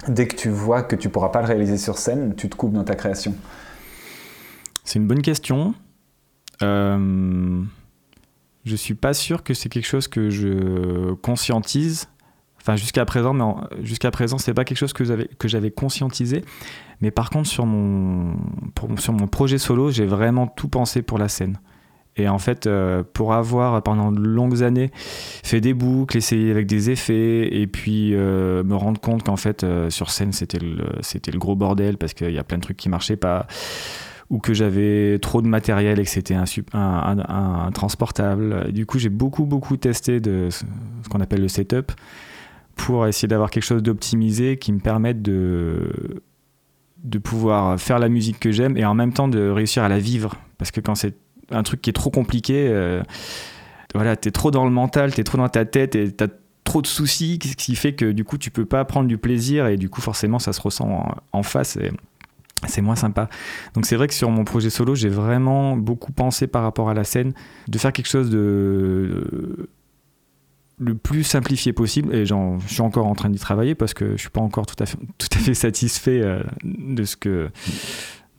[0.09, 2.73] dès que tu vois que tu pourras pas le réaliser sur scène, tu te coupes
[2.73, 3.35] dans ta création
[4.85, 5.75] C'est une bonne question.
[6.63, 7.63] Euh,
[8.65, 12.09] je suis pas sûr que c'est quelque chose que je conscientise.
[12.61, 13.45] Enfin, jusqu'à présent, mais
[13.83, 16.45] jusqu'à présent, c'est pas quelque chose que j'avais conscientisé.
[17.01, 18.37] Mais par contre, sur mon
[18.99, 21.59] sur mon projet solo, j'ai vraiment tout pensé pour la scène.
[22.17, 26.67] Et en fait, euh, pour avoir pendant de longues années fait des boucles, essayé avec
[26.67, 30.77] des effets, et puis euh, me rendre compte qu'en fait, euh, sur scène, c'était le,
[30.77, 33.47] le gros bordel parce qu'il y a plein de trucs qui marchaient pas,
[34.29, 38.73] ou que j'avais trop de matériel et que c'était un, un, un, transportable.
[38.73, 41.93] Du coup, j'ai beaucoup, beaucoup testé de ce qu'on appelle le setup
[42.77, 46.23] pour essayer d'avoir quelque chose d'optimisé qui me permette de
[47.03, 49.99] de pouvoir faire la musique que j'aime et en même temps de réussir à la
[49.99, 51.17] vivre parce que quand c'est
[51.51, 52.67] un truc qui est trop compliqué.
[52.69, 53.03] Euh,
[53.95, 56.29] voilà, t'es trop dans le mental, t'es trop dans ta tête et t'as
[56.65, 59.67] trop de soucis, ce qui fait que du coup tu peux pas prendre du plaisir
[59.67, 61.91] et du coup forcément ça se ressent en, face et
[62.69, 63.29] c'est moins sympa.
[63.75, 66.95] Donc c'est vrai que sur mon projet solo, j'ai vraiment beaucoup pensé par rapport à
[66.95, 67.33] la scène
[67.67, 69.69] de faire quelque chose de
[70.81, 72.35] le plus simplifié possible et je
[72.67, 74.99] suis encore en train d'y travailler parce que je suis pas encore tout à fait,
[75.19, 77.51] tout à fait satisfait euh, de ce que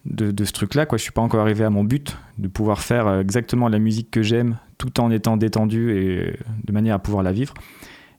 [0.06, 2.80] de, ce truc là quoi je suis pas encore arrivé à mon but de pouvoir
[2.80, 7.00] faire euh, exactement la musique que j'aime tout en étant détendu et de manière à
[7.00, 7.54] pouvoir la vivre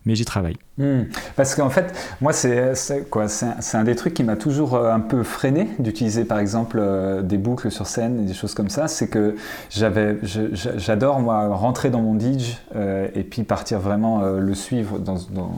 [0.05, 0.57] mais j'y travaille.
[0.79, 1.03] Hmm.
[1.37, 2.73] Parce qu'en fait, moi, c'est
[3.11, 6.79] quoi C'est un, des trucs qui m'a toujours euh, un peu freiné d'utiliser, par exemple,
[6.81, 8.89] euh, des boucles sur scène et des choses comme ça.
[8.89, 9.37] C'est que
[9.69, 15.19] j'avais, j'adore moi rentrer dans mon DJ euh, et puis partir vraiment le suivre dans,
[15.31, 15.53] dans,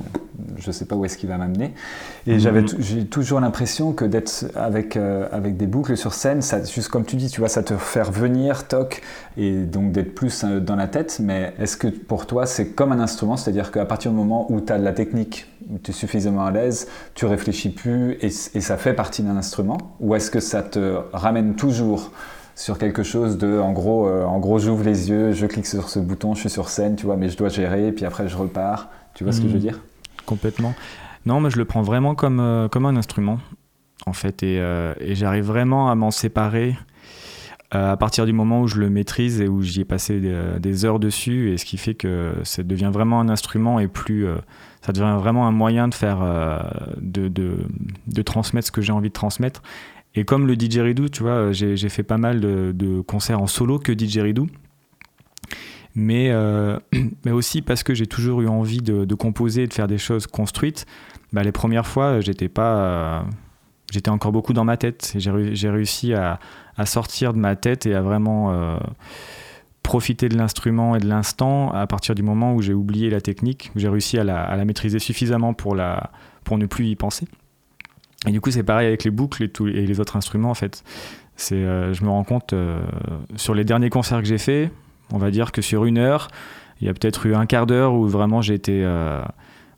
[0.57, 1.75] je sais pas où est-ce qu'il va m'amener.
[2.27, 2.69] Et j'avais, mhm.
[2.81, 7.15] j'ai toujours l'impression que d'être avec avec des boucles sur scène, ça, juste comme tu
[7.15, 9.01] dis, tu vois, ça te faire venir, toc,
[9.37, 11.21] et donc d'être plus dans la tête.
[11.23, 14.61] Mais est-ce que pour toi, c'est comme un instrument, c'est-à-dire qu'à partir du moment où
[14.61, 18.31] tu as de la technique, où tu es suffisamment à l'aise, tu réfléchis plus et,
[18.31, 19.79] ça fait partie d'un instrument?
[20.01, 22.13] Ou est-ce que ça te ramène toujours
[22.55, 25.89] sur quelque chose de, en gros, euh, en gros j'ouvre les yeux, je clique sur
[25.89, 28.29] ce bouton, je suis sur scène, tu vois, mais je dois gérer, et puis après
[28.29, 28.91] je repars.
[29.15, 29.63] Tu vois ce que je veux hmm.
[29.63, 29.81] dire?
[30.27, 30.75] Complètement.
[31.27, 33.39] Non, mais je le prends vraiment comme, euh, comme un instrument,
[34.07, 36.77] en fait, et, euh, et j'arrive vraiment à m'en séparer
[37.75, 40.21] à partir du moment où je le maîtrise et où j'y ai passé
[40.61, 44.27] des, heures dessus, et ce qui fait que ça devient vraiment un instrument et plus,
[44.85, 46.59] ça devient vraiment un moyen de faire, euh,
[47.01, 47.67] de, de,
[48.07, 49.63] de, transmettre ce que j'ai envie de transmettre.
[50.15, 53.93] Et comme le didgeridoo, tu vois, j'ai fait pas mal de, concerts en solo que
[53.93, 54.47] didgeridoo.
[55.95, 56.79] Mais, euh,
[57.25, 60.27] mais aussi parce que j'ai toujours eu envie de, composer et de faire des choses
[60.27, 60.85] construites.
[61.33, 63.25] Bah, les premières fois, j'étais pas,
[63.91, 65.15] j'étais encore beaucoup dans ma tête.
[65.17, 66.39] J'ai réussi à,
[66.77, 68.77] à sortir de ma tête et à vraiment euh,
[69.85, 73.71] profiter de l'instrument et de l'instant à partir du moment où j'ai oublié la technique,
[73.77, 76.11] où j'ai réussi à la, maîtriser suffisamment pour, la,
[76.43, 77.29] pour ne plus y penser.
[78.27, 80.55] Et du coup, c'est pareil avec les boucles et, tous, et les autres instruments, en
[80.55, 80.83] fait.
[81.53, 82.83] Euh, je me rends compte, euh,
[83.37, 84.73] sur les derniers concerts que j'ai faits,
[85.13, 86.29] on va dire que sur une heure,
[86.81, 88.61] il y a peut-être eu un quart d'heure où vraiment j'ai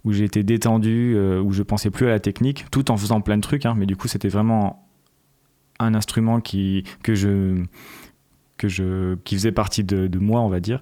[0.08, 3.42] j'ai été détendu, où je pensais plus à la technique, tout en faisant plein de
[3.42, 4.86] trucs, hein, mais du coup, c'était vraiment
[5.80, 7.64] un instrument qui, que je,
[8.56, 10.80] que je, qui faisait partie de, moi, on va dire.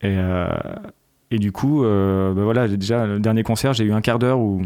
[0.00, 0.48] Et, euh,
[1.30, 4.38] et du coup, euh, bah voilà, déjà, le dernier concert, j'ai eu un quart d'heure
[4.38, 4.62] où,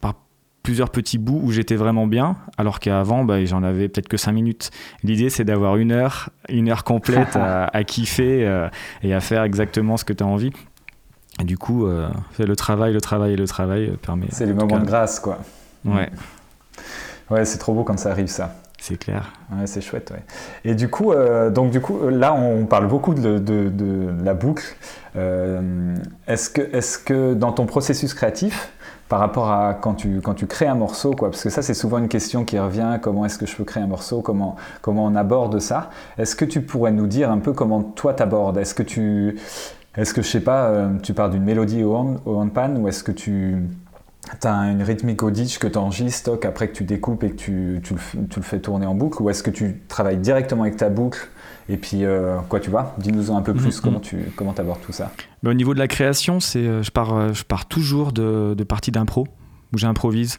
[0.00, 0.14] par
[0.62, 4.32] plusieurs petits bouts où j'étais vraiment bien, alors qu'avant, bah, j'en avais peut-être que cinq
[4.32, 4.70] minutes.
[5.02, 8.68] L'idée, c'est d'avoir une heure, une heure complète à, kiffer euh,
[9.02, 10.52] et à faire exactement ce que tu as envie.
[11.40, 14.26] Et du coup, le travail, le travail et le travail permet.
[14.30, 15.38] C'est les moments de grâce, quoi.
[15.86, 16.10] Ouais.
[17.30, 18.54] Ouais, c'est trop beau quand ça arrive, ça.
[18.80, 19.32] C'est clair.
[19.66, 20.12] C'est chouette.
[20.64, 24.64] Et du coup, euh, donc du coup, là, on parle beaucoup de, la boucle.
[25.16, 25.94] Euh,
[26.26, 28.72] est-ce que, est que dans ton processus créatif,
[29.10, 31.74] par rapport à quand tu, quand tu crées un morceau, quoi, parce que ça, c'est
[31.74, 32.98] souvent une question qui revient.
[33.02, 36.46] Comment est-ce que je peux créer un morceau Comment, comment on aborde ça Est-ce que
[36.46, 38.56] tu pourrais nous dire un peu comment toi t'abordes?
[38.56, 39.38] Est-ce que tu,
[39.96, 41.92] est-ce que je sais pas, euh, tu pars d'une mélodie au,
[42.24, 43.56] au handpan ou est-ce que tu
[44.40, 47.36] tu as une rythmique au ditch que tu enregistres, après que tu découpes et que
[47.36, 50.88] tu, tu, le, fais tourner en boucle Ou est-ce que tu travailles directement avec ta
[50.88, 51.28] boucle
[51.68, 52.94] Et puis, euh, quoi, tu vois?
[52.98, 53.82] Dis-nous un peu plus mm-hmm.
[53.82, 55.10] comment tu comment abordes tout ça.
[55.44, 58.64] au niveau de la création, c'est, euh, je, pars, euh, je pars toujours de, de
[58.64, 59.26] parties d'impro,
[59.72, 60.38] où j'improvise.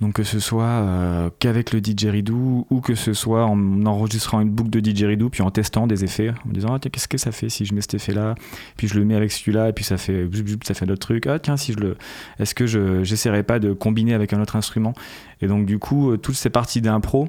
[0.00, 4.50] Donc que ce soit euh, qu'avec le didgeridoo ou que ce soit en enregistrant une
[4.50, 7.32] boucle de didgeridoo puis en testant des effets, en me disant ah, qu'est-ce que ça
[7.32, 8.34] fait si je mets cet effet-là,
[8.76, 10.28] puis je le mets avec celui-là et puis ça fait
[10.64, 11.26] ça fait d'autres trucs.
[11.26, 11.96] Ah tiens si je le,
[12.38, 14.94] est-ce que je j'essaierai pas de combiner avec un autre instrument?
[15.40, 17.28] Et donc du coup euh, toutes ces parties d'impro,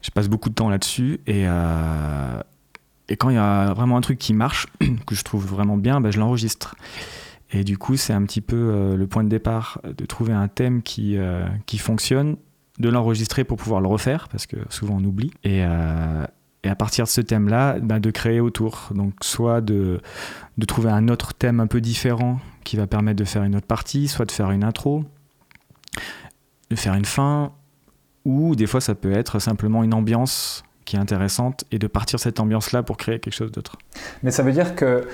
[0.00, 2.42] je passe beaucoup de temps là-dessus et euh,
[3.16, 4.66] quand il y a vraiment un truc qui marche,
[5.06, 6.74] que je trouve vraiment bien, ben, je l'enregistre.
[7.52, 10.48] Et du coup, c'est un petit peu euh, le point de départ de trouver un
[10.48, 12.36] thème qui, euh, qui fonctionne,
[12.78, 15.30] de l'enregistrer pour pouvoir le refaire, parce que souvent on oublie.
[15.44, 16.24] Et, euh,
[16.64, 18.90] à partir de ce thème-là, bah, de créer autour.
[18.94, 20.00] Donc, soit de,
[20.56, 23.66] de trouver un autre thème un peu différent qui va permettre de faire une autre
[23.66, 25.04] partie, soit de faire une intro,
[26.70, 27.52] de faire une fin,
[28.24, 32.18] ou des fois ça peut être simplement une ambiance qui est intéressante et de partir
[32.18, 33.76] cette ambiance-là pour créer quelque chose d'autre.
[34.22, 35.06] Mais ça veut dire que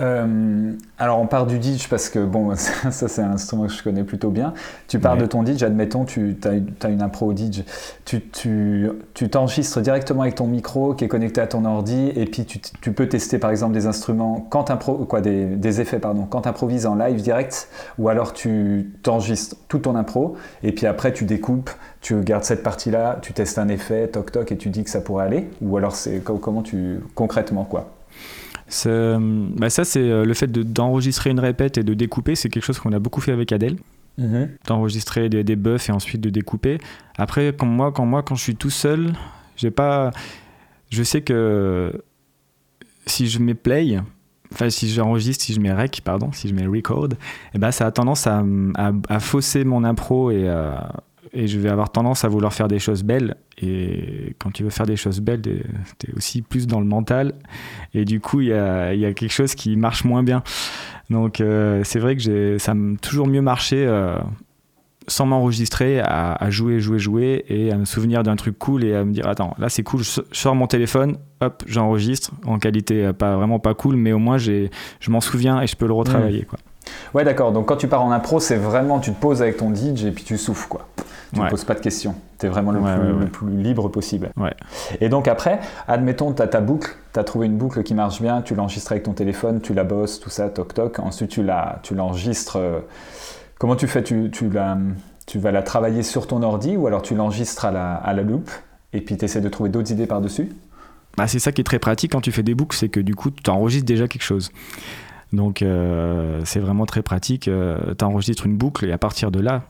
[0.00, 3.82] euh, alors on part du ditch parce que bon, ça, c'est un instrument que je
[3.82, 4.52] connais plutôt bien.
[4.88, 7.62] Tu pars de ton ditch, admettons, tu as, une impro au ditch,
[8.04, 12.44] tu, tu, t'enregistres directement avec ton micro qui est connecté à ton ordi et puis
[12.44, 14.64] tu, tu peux tester par exemple des instruments, quand
[15.08, 19.78] quoi, des, des, effets pardon, quand improvises en live direct ou alors tu t'enregistres tout
[19.78, 24.08] ton impro et puis après tu découpes, tu gardes cette partie-là, tu testes un effet,
[24.08, 27.64] toc toc et tu dis que ça pourrait aller ou alors c'est comment tu concrètement
[27.64, 27.93] quoi?
[28.68, 32.92] Bah ça, c'est le fait d'enregistrer une répète et de découper, c'est quelque chose qu'on
[32.92, 33.76] a beaucoup fait avec Adèle.
[34.16, 34.50] Mhm.
[34.66, 36.78] D'enregistrer des, des buffs et ensuite de découper.
[37.18, 39.12] Après, quand moi, quand moi, quand je suis tout seul,
[39.56, 40.12] j'ai pas.
[40.90, 41.92] Je sais que
[43.06, 43.98] si je mets play,
[44.52, 47.16] enfin si j'enregistre, si je mets rec, pardon, si je mets record, et
[47.54, 48.44] eh ben ça a tendance à,
[48.76, 50.76] à, fausser mon impro et, euh,
[51.34, 53.36] et je vais avoir tendance à vouloir faire des choses belles.
[53.60, 57.34] Et quand tu veux faire des choses belles, tu es aussi plus dans le mental.
[57.92, 60.42] Et du coup, il y a, y a, quelque chose qui marche moins bien.
[61.10, 64.16] Donc euh, c'est vrai que ça m'a toujours mieux marché euh,
[65.06, 69.04] sans m'enregistrer, à, jouer, jouer, jouer, et à me souvenir d'un truc cool et à
[69.04, 73.12] me dire attends, là c'est cool, je sors mon téléphone, hop, j'enregistre en qualité euh,
[73.12, 74.68] pas vraiment pas cool, mais au moins je
[75.08, 76.46] m'en souviens et je peux le retravailler mmh.
[76.46, 76.58] quoi.
[77.14, 77.52] Ouais, d'accord.
[77.52, 80.10] Donc quand tu pars en impro, c'est vraiment tu te poses avec ton DJ et
[80.10, 80.88] puis tu souffles quoi.
[81.32, 82.14] Tu ne poses pas de questions.
[82.38, 84.30] Tu es vraiment le, plus, libre possible.
[85.00, 88.22] Et donc après, admettons, tu as ta boucle, tu as trouvé une boucle qui marche
[88.22, 91.00] bien, tu l'enregistres avec ton téléphone, tu la bosses, tout ça, toc toc.
[91.00, 92.56] Ensuite, tu l'enregistres.
[92.56, 92.80] Euh,
[93.58, 94.02] Comment tu fais?
[94.02, 94.50] Tu, tu,
[95.26, 98.22] tu, vas la travailler sur ton ordi ou alors tu l'enregistres à la, à la
[98.22, 98.50] loupe
[98.92, 100.50] et puis tu essaies de trouver d'autres idées par-dessus?
[101.16, 103.14] Bah, C'est ça qui est très pratique quand tu fais des boucles, c'est que du
[103.14, 104.50] coup tu enregistres déjà quelque chose.
[105.32, 107.48] Donc euh, c'est vraiment très pratique.
[107.48, 109.64] Euh, tu enregistres une boucle et à partir de là,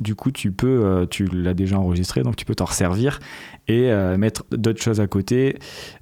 [0.00, 3.20] du coup, tu peux, euh, tu l'as déjà enregistré, donc tu peux t'en servir
[3.68, 5.58] et mettre d'autres choses à côté,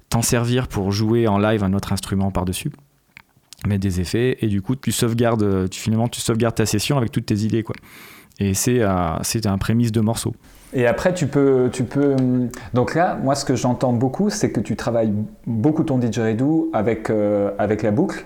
[0.09, 2.71] t'en servir pour jouer en live un autre instrument par-dessus
[3.67, 7.11] mettre des effets et du coup tu sauvegardes tu, finalement tu sauvegardes ta session avec
[7.11, 7.75] toutes tes idées quoi.
[8.39, 8.81] Et c'est
[9.21, 10.33] c'est un prémisse de morceau.
[10.71, 12.15] Et après tu peux tu peux
[12.73, 15.13] donc là moi ce que j'entends beaucoup c'est que tu travailles
[15.47, 18.23] beaucoup ton didgeridoo avec euh, avec la boucle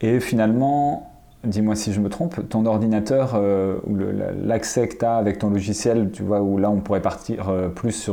[0.00, 1.10] et finalement
[1.44, 3.96] dis-moi si je me trompe ton ordinateur euh, ou
[4.42, 7.68] l'accès que tu as avec ton logiciel tu vois où là on pourrait partir euh,
[7.68, 8.10] plus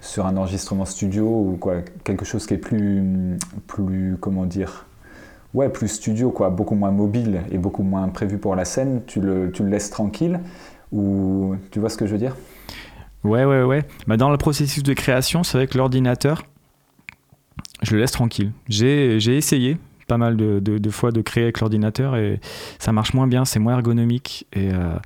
[0.00, 1.60] sur un enregistrement studio ou
[2.04, 4.86] quelque chose qui est plus plus comment dire
[5.54, 9.20] ouais, plus studio, quoi, beaucoup moins mobile et beaucoup moins prévu pour la scène, tu
[9.20, 10.40] le, laisses tranquille
[10.90, 12.34] tu vois ce que je veux dire?
[13.24, 13.84] Ouais, ouais, ouais.
[14.06, 16.44] Bah, dans le processus de création, c'est vrai que l'ordinateur,
[17.82, 18.52] je le laisse tranquille.
[18.68, 19.76] J'ai essayé
[20.08, 22.40] pas mal de, fois de créer avec l'ordinateur et
[22.78, 24.46] ça marche moins bien, c'est moins ergonomique.
[24.54, 24.96] Et euh,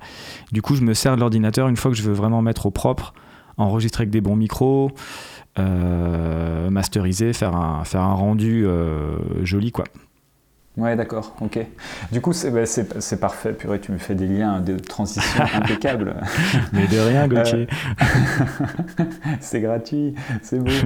[0.51, 2.71] du coup, je me sers de l'ordinateur une fois que je veux vraiment mettre au
[2.71, 3.13] propre,
[3.57, 4.91] enregistrer avec des bons micros,
[5.59, 9.85] euh, masteriser, faire un, faire un rendu euh, joli, quoi.
[10.75, 11.59] Ouais, d'accord, ok.
[12.11, 13.53] Du coup, bah, c'est parfait.
[13.53, 16.15] Purée, tu me fais des liens de transition impeccables.
[16.71, 17.67] Mais de rien, Gauthier.
[18.01, 19.03] Euh,
[19.39, 20.71] c'est gratuit, c'est beau.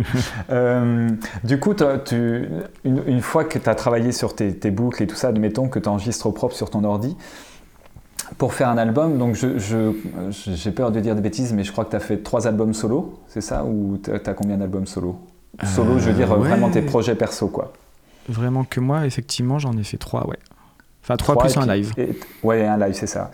[0.50, 1.10] Euh,
[1.44, 2.46] du coup, tu,
[2.84, 5.90] une, fois que tu as travaillé sur tes, boucles et tout ça, admettons que tu
[5.90, 7.18] enregistres au propre sur ton ordi,
[8.38, 11.86] pour faire un album, donc j'ai je, peur de dire des bêtises, mais je crois
[11.86, 15.18] que tu as fait trois albums solo, c'est ça Ou tu as, combien d'albums solo?
[15.64, 17.74] Solo, je veux dire, euh, vraiment tes projets perso, quoi
[18.28, 20.38] vraiment que moi, effectivement, j'en ai fait trois, ouais.
[21.04, 21.94] Enfin, trois, plus un live.
[22.44, 23.32] ouais, un live, c'est ça.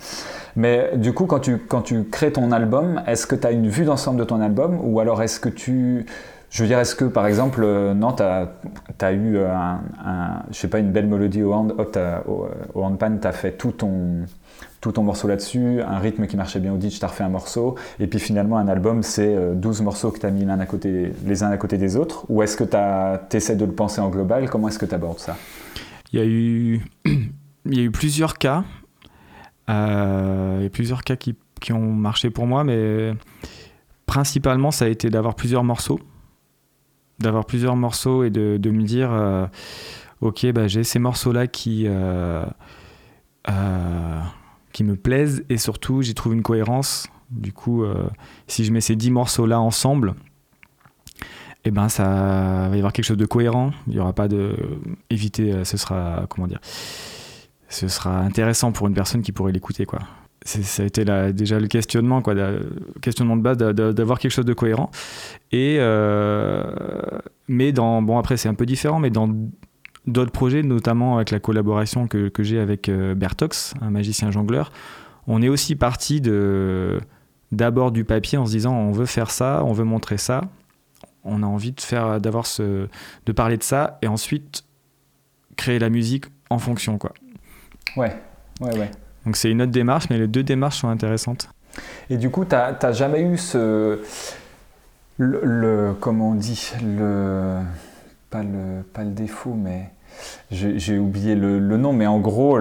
[0.55, 3.67] Mais du coup, quand tu, quand tu crées ton album, est-ce que tu as une
[3.67, 6.05] vue d'ensemble de ton album Ou alors est-ce que tu.
[6.51, 8.47] Je veux dire, est-ce que par exemple, euh, non, tu as,
[9.01, 9.79] as, eu un,
[10.51, 11.73] je sais pas, une belle mélodie au, hand,
[12.27, 14.25] au, au handpan, tu as fait tout ton,
[14.83, 17.29] tout ton morceau là-dessus, un rythme qui marchait bien au ditch, tu as refait un
[17.29, 20.65] morceau, et puis finalement un album, c'est 12 euh, morceaux que tu as mis à
[20.65, 24.01] côté, les uns à côté des autres, ou est-ce que tu essaies de le penser
[24.01, 24.49] en global?
[24.49, 25.37] Comment est-ce que tu abordes ça?
[26.11, 28.65] Il y, a eu, plusieurs cas,
[29.69, 33.13] euh, il y a plusieurs cas qui, qui, ont marché pour moi, mais
[34.05, 35.99] principalement ça a été d'avoir plusieurs morceaux,
[37.19, 39.47] d'avoir plusieurs morceaux et de, me dire, euh,
[40.19, 41.85] ok, bah, j'ai ces morceaux-là qui...
[41.87, 42.43] Euh,
[44.73, 47.07] qui me plaisent et surtout j'y trouve une cohérence.
[47.29, 48.09] Du coup, euh,
[48.47, 50.15] si je mets ces 10 morceaux là ensemble,
[51.63, 53.71] eh ben ça va y avoir quelque chose de cohérent.
[53.87, 54.55] Il y aura pas de
[55.09, 55.53] éviter.
[55.53, 56.59] Euh, ce sera comment dire
[57.69, 59.99] Ce sera intéressant pour une personne qui pourrait l'écouter quoi.
[60.45, 62.69] Ça a été là, déjà le questionnement quoi, le
[63.01, 64.91] questionnement de base d'avoir quelque chose de cohérent.
[65.53, 66.63] Et euh,
[67.47, 69.29] mais dans bon après c'est un peu différent, mais dans
[70.07, 74.71] d'autres projets, notamment avec la collaboration que, que j'ai avec euh, Bertox, un magicien jongleur.
[75.27, 76.99] On est aussi parti de
[77.51, 80.41] d'abord du papier en se disant on veut faire ça, on veut montrer ça,
[81.23, 82.87] on a envie de faire d'avoir ce
[83.25, 84.63] de parler de ça et ensuite
[85.55, 87.13] créer la musique en fonction quoi.
[87.95, 88.15] Ouais,
[88.59, 88.91] ouais, ouais.
[89.25, 91.47] Donc c'est une autre démarche, mais les deux démarches sont intéressantes.
[92.09, 93.99] Et du coup, tu n'as jamais eu ce
[95.17, 97.59] le, le, comment on dit le
[98.33, 99.91] pas le, pas le défaut, mais
[100.51, 102.57] j'ai oublié le, nom, mais en gros,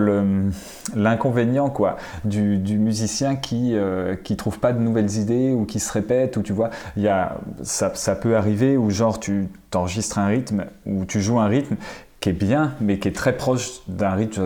[0.94, 5.80] l'inconvénient quoi du, du, musicien qui euh, qui trouve pas de nouvelles idées ou qui
[5.80, 10.18] se répète, ou tu vois, y a, ça, ça peut arriver où genre tu t'enregistres
[10.18, 11.76] un rythme ou tu joues un rythme
[12.20, 14.42] qui est bien, mais qui est très proche d'un rythme,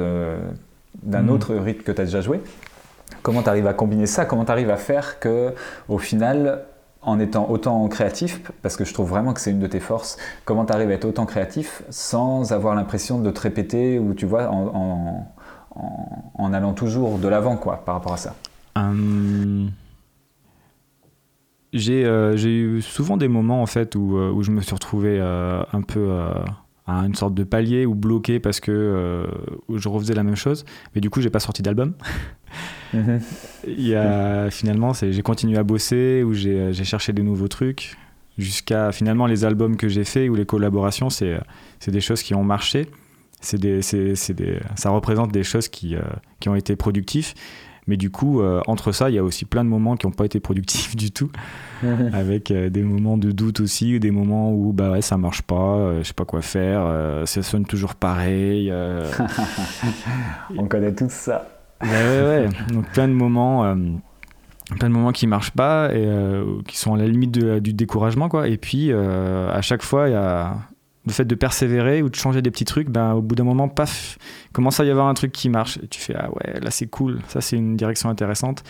[1.02, 1.30] d'un mm.
[1.30, 2.40] autre rythme que tu as déjà joué.
[3.22, 4.24] Comment tu arrives à combiner ça?
[4.24, 5.52] Comment tu arrives à faire que,
[5.88, 6.62] au final,
[7.06, 10.18] en étant autant créatif, parce que je trouve vraiment que c'est une de tes forces,
[10.44, 14.26] comment tu arrives à être autant créatif sans avoir l'impression de te répéter ou tu
[14.26, 15.24] vois, en,
[16.34, 18.34] en, allant toujours de l'avant quoi, par rapport à ça?
[18.74, 19.70] Hum,
[21.74, 25.62] euh, J'ai eu souvent des moments en fait où, euh, je me suis retrouvé euh,
[25.72, 26.10] un peu
[26.88, 29.26] à une sorte de palier ou bloqué parce que
[29.72, 31.94] je refaisais la même chose, mais du coup j'ai pas sorti d'album.
[32.94, 37.96] Il y a, finalement, j'ai continué à bosser, où j'ai cherché des nouveaux trucs,
[38.38, 41.40] jusqu'à finalement les albums que j'ai faits ou les collaborations, c'est
[41.86, 42.88] des choses qui ont marché.
[43.52, 44.14] Des, des,
[44.74, 46.00] ça représente des choses qui, euh,
[46.40, 47.34] qui ont été productives.
[47.86, 50.12] Mais du coup, euh, entre ça, il y a aussi plein de moments qui n'ont
[50.12, 51.30] pas été productifs du tout,
[52.12, 55.42] avec euh, des moments de doute aussi, ou des moments où bah ouais, ça marche
[55.42, 58.72] pas, je sais pas quoi faire, ça sonne toujours pareil.
[60.58, 61.55] On connaît tous ça.
[61.82, 63.74] Ouais, ouais, Donc plein de moments, euh,
[64.78, 68.28] plein de moments qui marchent pas et euh, qui sont à la limite du découragement,
[68.28, 68.48] quoi.
[68.48, 70.56] Et puis euh, à chaque fois, il y a
[71.06, 72.88] le fait de persévérer ou de changer des petits trucs.
[72.88, 74.18] Ben au bout d'un moment, paf,
[74.52, 75.78] commence à y avoir un truc qui marche.
[75.82, 78.64] Et tu fais ah ouais, là c'est cool, ça c'est une direction intéressante.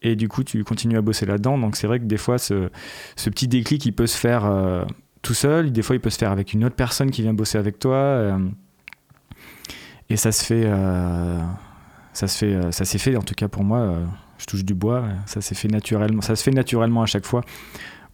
[0.00, 1.58] Et du coup, tu continues à bosser là-dedans.
[1.58, 2.70] Donc c'est vrai que des fois, ce,
[3.16, 4.48] ce, petit déclic, il peut se faire
[5.22, 5.72] tout seul.
[5.72, 8.38] Des fois, il peut se faire avec une autre personne qui vient bosser avec toi.
[10.08, 10.70] et ça se fait
[12.18, 13.78] ça se fait, euh, ça s'est fait en tout cas pour moi.
[13.78, 14.04] Euh,
[14.38, 16.20] je touche du bois, ça s'est fait naturellement.
[16.20, 17.42] Ça se fait naturellement à chaque fois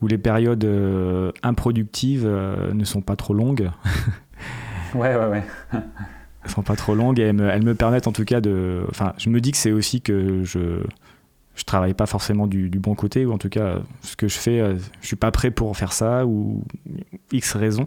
[0.03, 3.71] où les périodes euh, improductives ne sont pas trop longues.
[4.95, 5.43] ouais, ouais, ouais.
[5.73, 8.85] elles sont pas trop longues et elles me, permettent en tout cas de.
[8.91, 10.83] Enfin, je me dis que c'est aussi que je
[11.55, 14.77] je travaille pas forcément du, bon côté ou en tout cas ce que je fais,
[15.01, 16.65] je suis pas prêt pour faire ça ou
[17.33, 17.87] x raisons.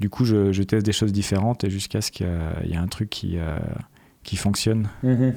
[0.00, 2.26] Du coup, je, teste des choses différentes jusqu'à ce qu'il
[2.64, 3.36] y ait un truc qui
[4.22, 4.88] qui fonctionne.
[5.02, 5.34] Mhm.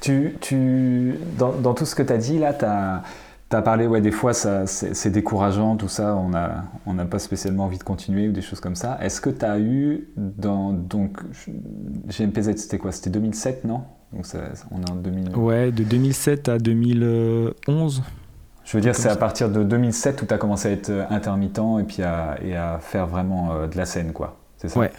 [0.00, 3.02] Tu, tu, dans, dans, tout ce que tu as dit, là, tu as,
[3.50, 7.78] as, parlé, ouais, des fois, c'est décourageant, tout ça, on n'a on pas spécialement envie
[7.78, 8.98] de continuer ou des choses comme ça.
[9.02, 11.18] Est-ce que tu as eu, dans, donc,
[12.08, 12.92] GMPZ, c'était quoi?
[12.92, 13.82] C'était 2007, non?
[14.12, 14.24] Donc
[14.70, 15.36] on est en 2000...
[15.36, 18.02] Ouais, de 2007 à 2011.
[18.64, 21.80] Je veux dire, c'est à partir de 2007 où tu as commencé à être intermittent
[21.80, 24.36] et puis à, et à faire vraiment euh, de la scène, quoi.
[24.58, 24.78] C'est ça?
[24.78, 24.92] Ouais,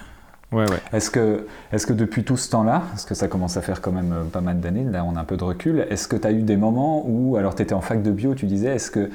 [0.51, 0.81] Ouais, ouais.
[0.93, 3.91] Est-ce que, est que depuis tout ce temps-là, parce que ça commence à faire quand
[3.91, 6.25] même euh, pas mal d'années, là on a un peu de recul, est-ce que tu
[6.25, 8.89] as eu des moments où, alors tu étais en fac de bio, tu disais, est-ce
[8.89, 9.11] que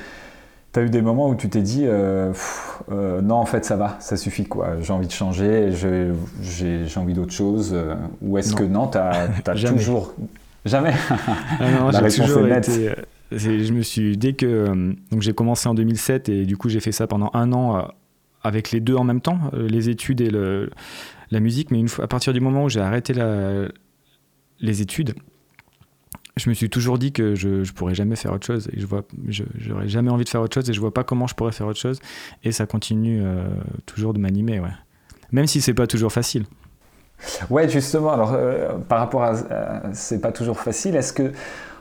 [0.72, 2.32] tu as eu des moments où tu t'es dit, euh,
[2.92, 7.14] euh, non en fait ça va, ça suffit quoi, j'ai envie de changer, j'ai envie
[7.14, 7.76] d'autre chose,
[8.22, 9.28] ou est-ce que non, tu as,
[9.76, 10.14] toujours...
[10.64, 10.94] Jamais.
[11.60, 12.94] Ah non, toujours été...
[13.32, 16.92] Je me suis dès que donc j'ai commencé en 2007 et du coup j'ai fait
[16.92, 17.88] ça pendant un an
[18.42, 20.70] avec les deux en même temps, les études et le,
[21.34, 23.68] la musique, mais une fois, à partir du moment où j'ai arrêté la,
[24.60, 25.14] les études,
[26.36, 28.86] je me suis toujours dit que je, ne pourrais jamais faire autre chose et je
[28.86, 31.52] vois, j'aurais jamais envie de faire autre chose et je vois pas comment je pourrais
[31.52, 32.00] faire autre chose
[32.42, 33.46] et ça continue euh,
[33.86, 34.72] toujours de m'animer, ouais.
[35.30, 36.44] Même si c'est pas toujours facile.
[37.50, 38.12] Ouais, justement.
[38.12, 40.94] Alors, euh, par rapport à, à c'est pas toujours facile.
[40.96, 41.32] Est-ce que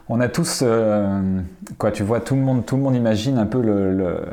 [0.10, 1.40] on a tous, euh,
[1.78, 4.26] quoi, tu vois, tout le monde, tout le monde imagine un peu le,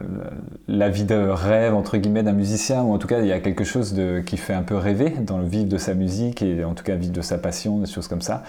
[0.67, 3.41] la vie de rêve entre guillemets d'un musicien, ou en tout cas il y a
[3.41, 6.65] quelque chose de, qui fait un peu rêver dans le vivre de sa musique et
[6.65, 8.43] en tout cas vivre de sa passion, des choses comme ça.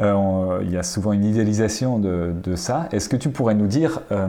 [0.00, 2.88] Euh, il y a souvent une idéalisation de, ça.
[2.90, 4.28] Est-ce que tu pourrais nous dire, euh,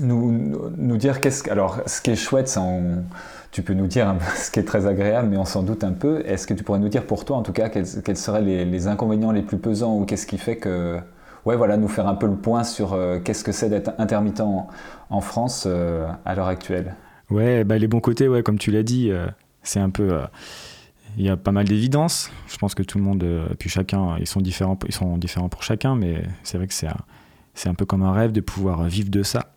[0.00, 3.02] nous, dire qu'est-ce, alors ce qui est chouette, on,
[3.50, 6.22] tu peux nous dire ce qui est très agréable, mais on s'en doute un peu.
[6.26, 9.32] Est-ce que tu pourrais nous dire pour toi, en tout cas, quels, seraient les, inconvénients
[9.32, 10.98] les plus pesants ou qu'est-ce qui fait que.
[11.46, 14.42] Ouais, voilà, nous faire un peu le point sur euh, qu'est-ce que c'est d'être intermittent
[14.42, 16.96] en, France euh, à l'heure actuelle?
[17.30, 19.26] Ouais, bah, les bons côtés, ouais, comme tu l'as dit, euh,
[19.62, 20.20] c'est un peu.
[21.16, 22.30] Il y a pas mal d'évidence.
[22.46, 23.24] Je pense que tout le monde,
[23.58, 27.68] puis chacun, ils sont différents, ils sont différents pour chacun, mais c'est vrai que c'est
[27.68, 29.52] un peu comme un rêve de pouvoir vivre de ça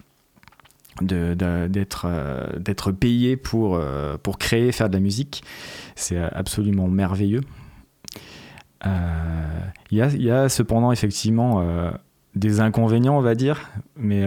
[1.02, 5.44] d'être euh, d'être payé pour, euh, pour créer, faire de la musique.
[5.96, 7.42] C'est absolument merveilleux.
[8.86, 9.60] Euh,
[9.92, 11.64] il y, a, y, a, cependant effectivement
[12.36, 14.26] des inconvénients, on va dire, mais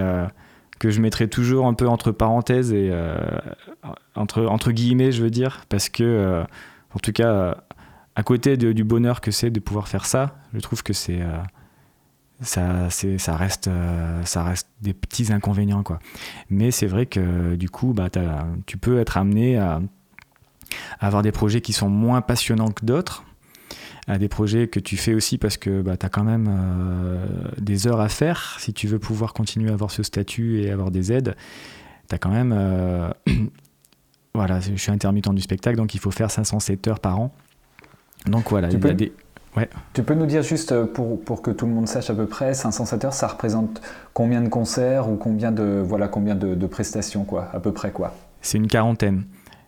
[0.79, 2.91] que je mettrai toujours un peu entre parenthèses et
[4.15, 6.43] entre, entre guillemets, je veux dire, parce que,
[6.95, 7.59] en tout cas,
[8.15, 11.21] à côté du bonheur que c'est de pouvoir faire ça, je trouve que c'est
[12.43, 15.83] ça, ça, reste, euh, ça reste des petits inconvénients.
[15.83, 15.99] Quoi.
[16.51, 18.09] Mais c'est vrai que du coup, bah,
[18.67, 19.81] tu peux être amené à,
[21.01, 23.25] avoir des projets qui sont moins passionnants que d'autres,
[24.07, 27.27] à des projets que tu fais aussi parce que bah, tu as quand même euh,
[27.59, 28.57] des heures à faire.
[28.59, 31.37] Si tu veux pouvoir continuer à avoir ce statut et avoir des aides,
[32.09, 32.53] tu as quand même...
[32.55, 33.11] Euh,
[34.35, 37.33] voilà, je suis intermittent du spectacle, donc il faut faire 507 heures par an.
[38.27, 39.13] Donc voilà, il y a des.
[39.57, 39.69] Ouais.
[39.95, 42.27] Tu peux nous dire juste euh, pour, pour, que tout le monde sache à peu
[42.27, 43.81] près, 507 heures, ça représente
[44.13, 47.91] combien de concerts ou combien de, voilà, combien de, de prestations, quoi, à peu près
[47.91, 48.15] quoi?
[48.43, 49.25] C'est une quarantaine.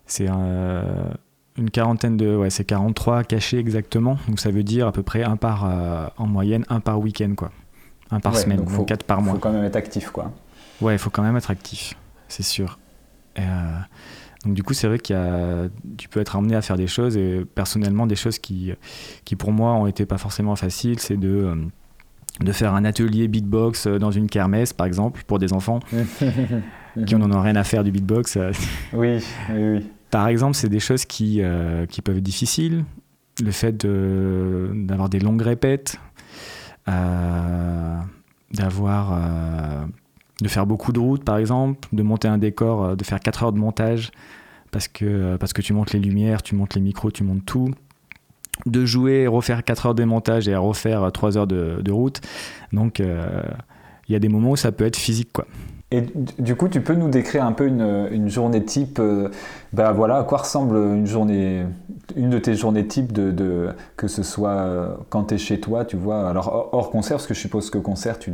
[0.06, 0.82] C'est euh,
[1.56, 2.36] une quarantaine de.
[2.36, 4.18] Ouais, c'est 43 cachés exactement.
[4.28, 5.64] Donc ça veut dire à peu près un par.
[5.64, 7.50] Euh, en moyenne, un par week-end, quoi.
[8.10, 9.34] Un par Ouais, semaine, donc donc faut- quatre par mois.
[9.34, 10.30] faut quand même être actif, quoi.
[10.80, 11.94] Ouais, il faut quand même être actif,
[12.28, 12.78] c'est sûr.
[13.36, 13.44] Et, euh,
[14.48, 15.68] donc du coup, c'est vrai qu'il y a,
[15.98, 18.72] tu peux être amené à faire des choses et personnellement des choses qui,
[19.26, 21.54] qui pour moi ont été pas forcément faciles, c'est de euh,
[22.40, 25.80] de faire un atelier beatbox euh, dans une kermesse, par exemple, pour des enfants
[27.06, 28.36] qui n'en ont rien à faire du beatbox.
[28.36, 28.52] euh.
[28.92, 29.18] Oui,
[29.50, 29.86] oui, oui.
[30.10, 32.84] Par exemple, c'est des choses qui, euh, qui peuvent être difficiles.
[33.44, 35.98] Le fait de- d'avoir des longues répètes,
[36.88, 37.96] euh,
[38.52, 39.84] d'avoir, euh,
[40.40, 43.52] de faire beaucoup de routes, par exemple, de monter un décor, de faire 4 heures
[43.52, 44.10] de montage
[44.70, 47.70] parce que, parce que tu montes les lumières, tu montes les micros, tu montes tout.
[48.66, 52.20] De jouer, refaire 4 heures de montage et refaire 3 heures de, de route.
[52.72, 53.40] Donc, euh,
[54.08, 55.46] il y a des moments où ça peut être physique, quoi.
[55.90, 56.02] Et
[56.38, 59.30] du coup, tu peux nous décrire un peu une, une journée type, euh,
[59.72, 61.64] bah voilà, à quoi ressemble une journée,
[62.14, 65.60] une de tes journées types de, de- que ce soit euh, quand tu es chez
[65.60, 68.32] toi, tu vois, alors hors, concert, parce que je suppose que concert, tu,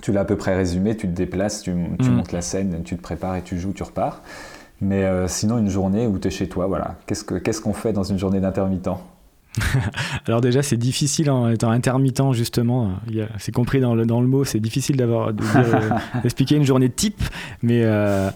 [0.00, 2.14] tu l'as à peu près résumé, tu te déplaces, tu, tu Mm.
[2.14, 4.22] montes la scène, tu te prépares et tu joues, tu repars.
[4.84, 7.72] Mais euh, sinon, une journée où tu es chez toi, voilà, qu'est-ce que- qu'est-ce qu'on
[7.72, 8.88] fait dans une journée d'intermittent?
[10.26, 12.90] Alors déjà, c'est difficile en étant intermittent, justement.
[13.38, 15.32] C'est compris dans le, dans le mot, c'est difficile d'avoir euh,
[16.22, 17.22] d'expliquer une journée type,
[17.62, 18.28] mais, euh,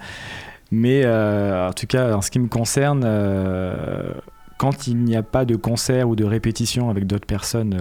[0.71, 4.13] mais euh, en tout cas, en ce qui me concerne, euh,
[4.59, 7.77] quand il n'y a pas de concert ou de répétition avec d'autres personnes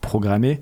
[0.00, 0.60] programmées,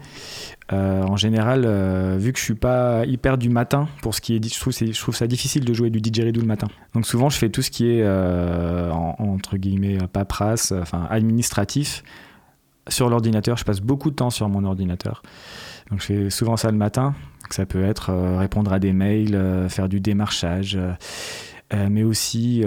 [0.73, 4.37] euh, en général, euh, vu que je suis pas hyper du matin, pour ce qui
[4.37, 6.69] est, je trouve, ça difficile de jouer du didgeridoo le matin.
[6.95, 12.05] Donc souvent, je fais tout ce qui est euh, en- entre guillemets paperasse, enfin administratif
[12.89, 13.57] sur l'ordinateur.
[13.57, 15.23] Je passe beaucoup de temps sur mon ordinateur.
[15.91, 17.15] Donc je fais souvent ça le matin.
[17.51, 20.79] Ça peut être répondre à des mails, faire du démarchage,
[21.75, 22.63] mais aussi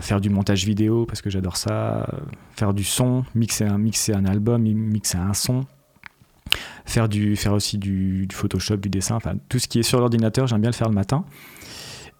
[0.00, 2.06] faire du montage vidéo parce que j'adore ça,
[2.52, 5.66] faire du son, mixer un, album, mi- mixer un son.
[6.84, 9.98] Faire, du, faire aussi du, du Photoshop, du dessin, enfin tout ce qui est sur
[9.98, 11.24] l'ordinateur, j'aime bien le faire le matin.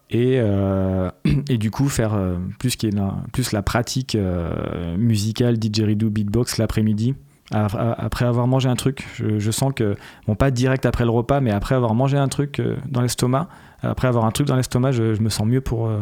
[0.09, 1.09] Et, euh,
[1.49, 6.09] et du coup, faire euh, plus, qui est la, plus la pratique euh, musicale, didgeridoo,
[6.09, 7.15] beatbox l'après-midi,
[7.51, 9.05] après avoir mangé un truc.
[9.15, 9.95] Je, je sens que,
[10.27, 13.47] bon, pas direct après le repas, mais après avoir mangé un truc euh, dans l'estomac,
[13.81, 16.01] après avoir un truc dans l'estomac, je, je me sens mieux pour, euh,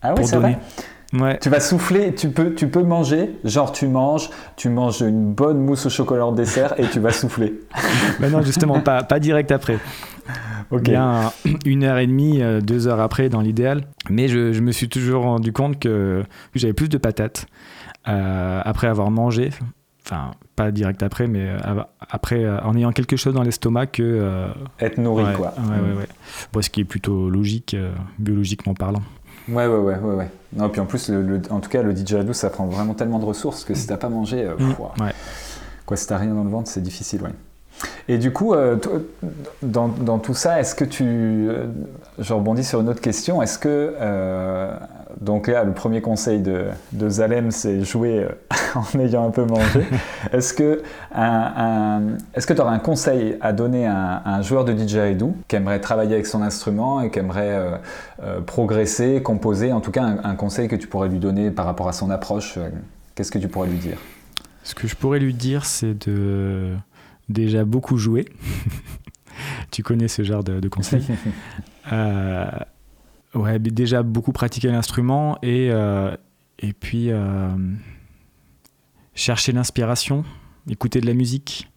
[0.00, 0.54] Ah oui, pour c'est donner.
[0.54, 0.60] vrai
[1.12, 1.38] Ouais.
[1.40, 5.58] Tu vas souffler, tu peux, tu peux manger, genre tu manges, tu manges une bonne
[5.58, 7.60] mousse au chocolat en dessert et tu vas souffler.
[8.20, 9.78] Non, justement, pas, pas direct après.
[10.70, 10.84] Ok.
[10.84, 11.32] Bien
[11.66, 13.84] une heure et demie, euh, deux heures après dans l'idéal.
[14.08, 16.22] Mais je, je me suis toujours rendu compte que
[16.54, 17.46] j'avais plus de patates
[18.08, 19.50] euh, après avoir mangé.
[20.06, 24.02] Enfin, pas direct après, mais euh, après, en ayant quelque chose dans l'estomac que.
[24.02, 24.48] euh,
[24.80, 25.52] Être nourri, ouais, quoi.
[25.58, 26.08] Ouais, ouais, ouais.
[26.52, 29.02] Bon, ce qui est plutôt logique, euh, biologiquement parlant.
[29.48, 30.30] Ouais, ouais, ouais, ouais, ouais.
[30.54, 33.18] Non, puis en plus, le, le- en tout cas, le didgeridoo, ça prend vraiment tellement
[33.18, 34.70] de ressources que si t'as pas mangé, euh, Mm,
[35.02, 35.12] ouais.
[35.86, 37.30] quoi, si t'as rien dans le ventre, c'est difficile, ouais.
[38.08, 38.92] Et du coup, euh, toi,
[39.62, 41.66] dans, dans tout ça, est-ce que tu, euh,
[42.18, 44.74] je rebondis sur une autre question, est-ce que, euh,
[45.20, 48.28] donc là, le premier conseil de, de Zalem, c'est jouer euh,
[48.74, 49.86] en ayant un peu mangé.
[50.32, 50.82] Est-ce que
[52.52, 55.80] tu aurais un conseil à donner à un, à un joueur de didgeridoo qui aimerait
[55.80, 57.76] travailler avec son instrument et qui aimerait euh,
[58.22, 61.66] euh, progresser, composer, en tout cas un, un conseil que tu pourrais lui donner par
[61.66, 62.68] rapport à son approche, euh,
[63.14, 63.98] qu'est-ce que tu pourrais lui dire?
[64.64, 66.70] Ce que je pourrais lui dire, c'est de
[67.28, 68.26] déjà beaucoup jouer.
[69.70, 71.06] tu connais ce genre de, de conseils.
[73.34, 76.14] Ouais, déjà beaucoup pratiquer l'instrument et, euh,
[76.58, 77.48] et puis euh,
[79.14, 80.24] chercher l'inspiration,
[80.68, 81.70] écouter de la musique,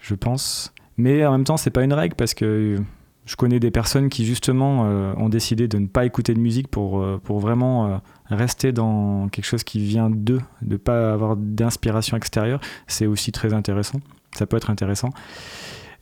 [0.00, 0.74] je pense.
[0.96, 2.76] Mais en même temps, c'est pas une règle parce que
[3.24, 6.68] je connais des personnes qui justement euh, ont décidé de ne pas écouter de musique
[6.68, 12.60] pour, pour vraiment rester dans quelque chose qui vient d'eux, de pas avoir d'inspiration extérieure.
[12.88, 14.00] C'est aussi très intéressant.
[14.34, 15.10] Ça peut être intéressant.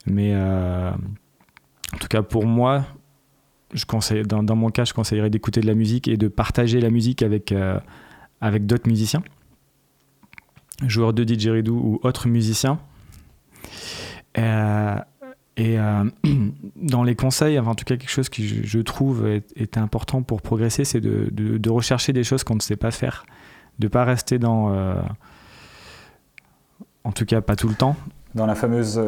[0.07, 2.85] Mais en tout cas, pour moi,
[3.73, 6.89] je conseille, dans, mon cas, je conseillerais d'écouter de la musique et de partager la
[6.89, 7.79] musique avec, euh,
[8.41, 9.23] avec d'autres musiciens,
[10.85, 12.79] joueurs de didgeridoo ou autres musiciens.
[14.37, 14.95] Euh,
[15.57, 16.03] et euh,
[16.75, 20.41] dans les conseils, enfin, en tout cas quelque chose qui je, trouve est, important pour
[20.41, 23.25] progresser, c'est de, de- de rechercher des choses qu'on ne sait pas faire,
[23.79, 24.73] de pas rester dans,
[27.03, 27.95] en tout cas pas tout le temps,
[28.35, 28.99] Dans la fameuse,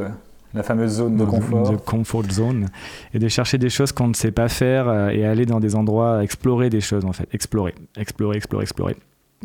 [0.56, 1.70] la fameuse zone de confort.
[1.70, 2.68] De comfort zone.
[3.14, 5.76] Et de chercher des choses qu'on ne sait pas faire euh, et aller dans des
[5.76, 7.28] endroits, explorer des choses en fait.
[7.34, 8.96] Explorer, explorer, explorer, explorer.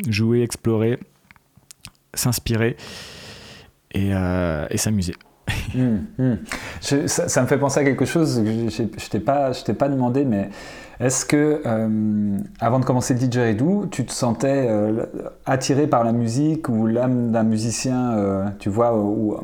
[0.07, 0.97] Jouer, explorer,
[2.13, 2.77] s'inspirer
[3.93, 5.15] et, euh, et s'amuser.
[5.75, 6.37] Hum, hum.
[6.81, 10.49] ça, me fait penser à quelque chose que je ne t'ai pas, pas demandé, mais
[11.01, 15.03] est-ce que, euh, avant de commencer DJ Edu, tu te sentais euh,
[15.47, 19.35] attiré par la musique ou l'âme d'un musicien, euh, tu vois, ou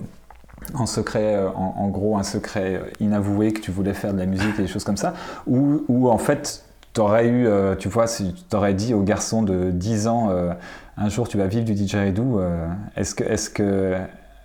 [0.74, 4.64] en secret, en, gros, un secret inavoué que tu voulais faire de la musique et
[4.64, 5.14] des choses comme ça,
[5.46, 6.64] ou, en fait,
[6.94, 7.48] tu aurais eu,
[7.80, 10.32] tu vois, si t'aurais dit au garçon de 10 ans,
[10.98, 12.22] un jour tu vas vivre du DJ Edu,
[12.96, 13.96] est-ce que, est-ce que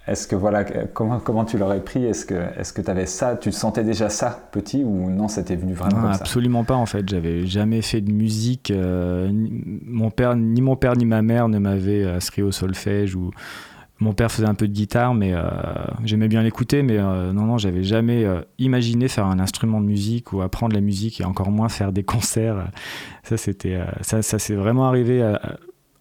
[0.09, 2.05] est-ce que voilà, comment, comment tu l'aurais pris?
[2.05, 3.37] Est-ce que est-ce que tu avais ça?
[3.37, 6.21] Tu sentais déjà ça petit ou non C'était venu vraiment comme ça?
[6.21, 7.09] Absolument pas en fait.
[7.09, 8.73] J'avais jamais fait de musique.
[8.73, 13.31] Euh, mon père, ni mon père ni ma mère ne m'avaient inscrit au solfège ou
[14.03, 15.43] mon père faisait un peu de guitare, mais euh,
[16.05, 16.83] j'aimais bien l'écouter.
[16.83, 18.27] Mais euh, non, non, j'avais jamais
[18.59, 22.03] imaginé faire un instrument de musique ou apprendre la musique et encore moins faire des
[22.03, 22.71] concerts.
[23.25, 25.23] Ça, c'était ça, ça s'est vraiment arrivé.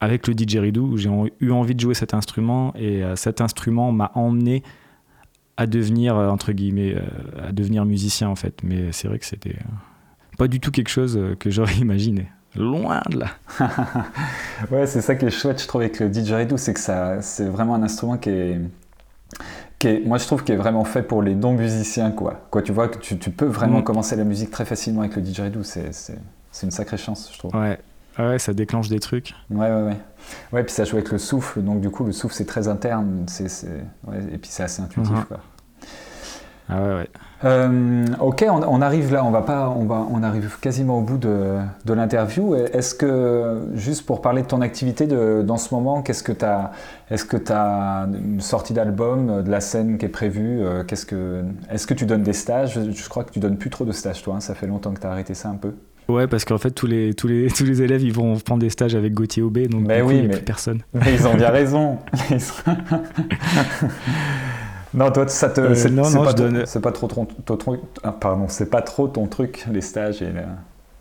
[0.02, 3.92] Avec le didgeridoo où j'ai eu envie de jouer cet instrument et euh, cet instrument
[3.92, 4.64] m'a emmené
[5.58, 9.26] à devenir euh, entre guillemets euh, à devenir musicien en fait mais c'est vrai que
[9.28, 9.58] c'était
[10.40, 13.28] pas du tout quelque chose que j'aurais imaginé loin de là
[14.72, 17.46] ouais c'est ça qui est chouette je trouve avec le didgeridoo c'est que ça c'est
[17.46, 18.60] vraiment un instrument qui est
[19.80, 22.62] qui est, moi je trouve qu'il est vraiment fait pour les non musiciens quoi quoi
[22.62, 23.84] tu vois que tu, peux vraiment mm.
[23.84, 27.56] commencer la musique très facilement avec le didgeridoo c'est c'est une sacrée chance je trouve
[27.56, 27.80] ouais
[28.18, 29.34] ah ouais, ça déclenche des trucs.
[29.50, 29.98] Ouais, ouais, ouais.
[30.52, 33.26] Ouais, puis ça joue avec le souffle, donc du coup, le souffle, c'est très interne,
[33.28, 35.26] c'est, et puis c'est assez intuitif, uh-huh.
[35.26, 35.40] quoi.
[36.72, 37.10] Ah ouais, ouais.
[37.44, 41.18] Euh, ok, on, arrive là, on va pas, on va, on arrive quasiment au bout
[41.18, 42.56] de, de l'interview.
[42.56, 46.46] Est-ce que, juste pour parler de ton activité de, dans ce moment, qu'est-ce que tu
[46.46, 46.72] as,
[47.10, 51.06] est-ce que tu as une sortie d'album, de la scène qui est prévue euh, qu'est-ce
[51.06, 52.80] que, Est-ce que tu donnes des stages?
[52.92, 55.02] Je, crois que tu donnes plus trop de stages, toi, hein, ça fait longtemps que
[55.02, 55.74] tu as arrêté ça un peu.
[56.10, 58.70] Ouais, parce qu'en fait, tous les, tous, les, tous les élèves, ils vont prendre des
[58.70, 60.82] stages avec Gauthier Aubé, donc mais oui, il n'y a plus personne.
[60.94, 61.98] Mais ils ont bien raison.
[64.94, 66.66] non, toi, ça te, euh, c'est, pas, donne...
[66.66, 70.32] c'est pas trop ton, ton, ah, pardon, c'est pas trop ton truc, les stages et.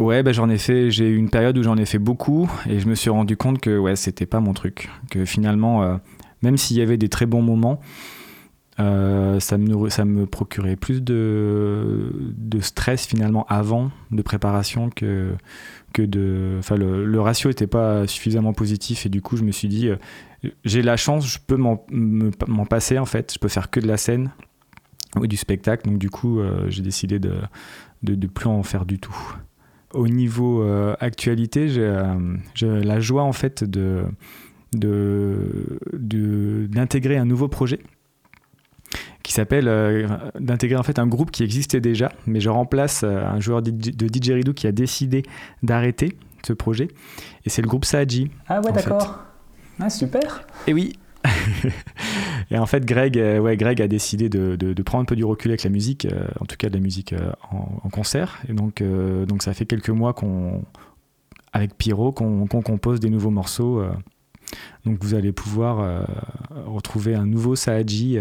[0.01, 0.91] Ouais, bah, j'en ai fait.
[0.91, 3.61] J'ai eu une période où j'en ai fait beaucoup, et je me suis rendu compte
[3.61, 4.89] que ouais, c'était pas mon truc.
[5.11, 5.97] Que finalement, euh,
[6.43, 7.81] même s'il y avait des très bons moments,
[8.81, 15.35] euh, ça, me, ça me procurait plus de, de stress finalement avant de préparation que,
[15.93, 16.57] que de.
[16.61, 19.97] Enfin, le, ratio n'était pas suffisamment positif et du coup, je me suis dit, euh,
[20.65, 23.97] j'ai la chance, je peux m'en passer en fait, je peux faire que de la
[23.97, 24.31] scène
[25.17, 25.89] ou du spectacle.
[25.89, 27.35] Donc, du coup, euh, j'ai décidé de,
[28.03, 29.17] de, de, plus en faire du tout.
[29.93, 30.63] Au niveau
[31.01, 34.05] actualité, j'ai la joie en fait de
[34.73, 37.81] d'intégrer un nouveau projet
[39.23, 43.25] qui s'appelle euh, d'intégrer en fait un groupe qui existait déjà, mais je remplace euh,
[43.25, 45.23] un joueur de didgeridoo qui a décidé
[45.63, 46.89] d'arrêter ce projet,
[47.45, 48.29] et c'est le groupe Saji.
[48.49, 49.23] Ah ouais, d'accord.
[49.81, 50.47] Ah, super.
[50.67, 50.99] Et oui.
[52.51, 55.25] et en fait, Greg, euh, ouais, Greg a décidé de, de, prendre un peu du
[55.25, 56.07] recul avec la musique,
[56.41, 57.15] en tout cas de la musique
[57.51, 58.41] en, concert.
[58.49, 60.63] Et donc, donc ça fait quelques mois qu'on,
[61.53, 63.85] avec Pyro, qu'on compose des nouveaux morceaux.
[64.87, 66.07] donc vous allez pouvoir
[66.67, 68.19] retrouver un nouveau Saji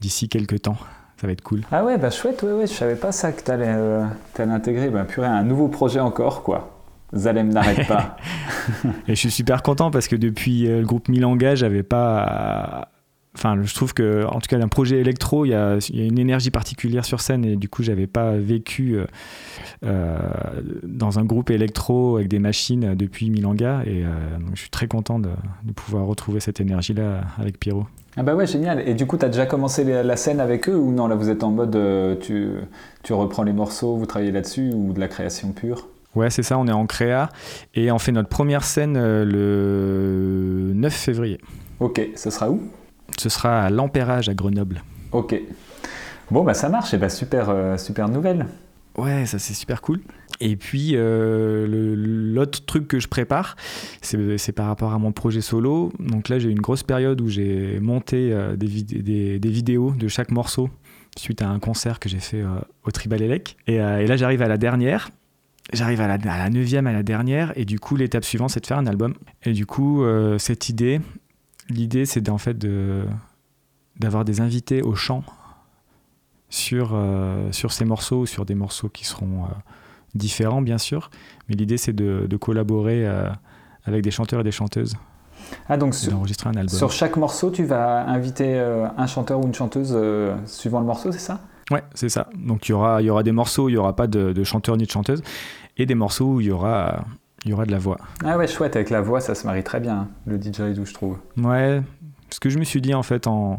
[0.00, 0.76] d'ici quelques temps.
[1.16, 1.62] Ça va être cool.
[1.70, 4.04] Ah ouais, bah chouette, ouais, ouais, je savais pas ça que tu allais, euh,
[4.38, 4.90] intégrer.
[4.90, 6.73] Bah purée, un nouveau projet encore, quoi.
[7.14, 8.16] Zalem n'arrête pas.
[9.08, 12.88] et je suis super content parce que depuis euh, le groupe Milanga, j'avais pas.
[13.36, 16.52] Enfin, je trouve que, en tout cas, d'un projet électro, il y, a, une énergie
[16.52, 18.96] particulière sur scène et du coup, j'avais pas vécu
[19.84, 20.16] euh,
[20.84, 24.04] dans un groupe électro avec des machines depuis Milanga et
[24.54, 25.30] je suis très content de,
[25.64, 27.86] de pouvoir retrouver cette énergie-là avec Pierrot.
[28.16, 28.86] Ah bah ouais, génial.
[28.88, 31.08] Et du coup, tu as déjà commencé la scène avec eux ou non?
[31.08, 32.50] Là, vous êtes en mode, euh, tu,
[33.02, 35.88] tu reprends les morceaux, vous travaillez là-dessus ou de la création pure?
[36.14, 37.28] Ouais, c'est ça, on est en créa
[37.74, 41.38] et on fait notre première scène euh, le 9 février.
[41.80, 42.62] Ok, ce sera où?
[43.18, 44.82] Ce sera à l'Empérage à Grenoble.
[45.12, 45.40] Ok.
[46.30, 48.46] Bon, bah ça marche, et bah super, euh, super nouvelle.
[48.96, 50.00] Ouais, ça c'est super cool.
[50.40, 53.56] Et puis euh, l'autre truc que je prépare,
[54.02, 55.92] c'est par rapport à mon projet solo.
[55.98, 60.30] Donc là, j'ai une grosse période où j'ai monté euh, des, des, vidéos de chaque
[60.30, 60.70] morceau
[61.16, 62.48] suite à un concert que j'ai fait euh,
[62.84, 63.56] au Tribal Elec.
[63.66, 65.10] Et, là, j'arrive à la dernière.
[65.72, 67.52] J'arrive à la, à la neuvième, à la dernière.
[67.56, 69.14] Et du coup, l'étape suivante, c'est de faire un album.
[69.44, 70.04] Et du coup,
[70.38, 71.00] cette idée,
[71.70, 72.58] l'idée, c'est en fait
[73.98, 75.24] d'avoir des invités au chant
[76.54, 79.48] sur, euh, sur ces morceaux, sur des morceaux qui seront euh,
[80.14, 81.10] différents bien sûr,
[81.48, 83.28] mais l'idée c'est de, collaborer euh,
[83.84, 84.94] avec des chanteurs et des chanteuses.
[85.68, 85.94] Ah, donc
[86.46, 86.68] un album.
[86.68, 89.96] Sur chaque morceau, tu vas inviter un chanteur ou une chanteuse
[90.46, 91.40] suivant le morceau, c'est ça?
[91.70, 92.28] Ouais, c'est ça.
[92.36, 94.44] Donc il y aura, y aura des morceaux où il n'y aura pas de, de
[94.44, 95.22] chanteur ni de chanteuse,
[95.76, 97.04] et des morceaux où il y aura
[97.46, 97.98] y aura de la voix.
[98.24, 100.94] Ah ouais, chouette, avec la voix, ça se marie très bien, hein, le didgeridoo, je
[100.94, 101.18] trouve.
[101.36, 101.82] Ouais,
[102.30, 103.58] ce que je me suis dit en fait en,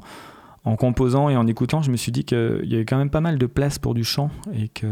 [0.63, 3.21] en composant et en écoutant, je me suis dit qu'il y avait quand même pas
[3.21, 4.87] mal de place pour du chant et que,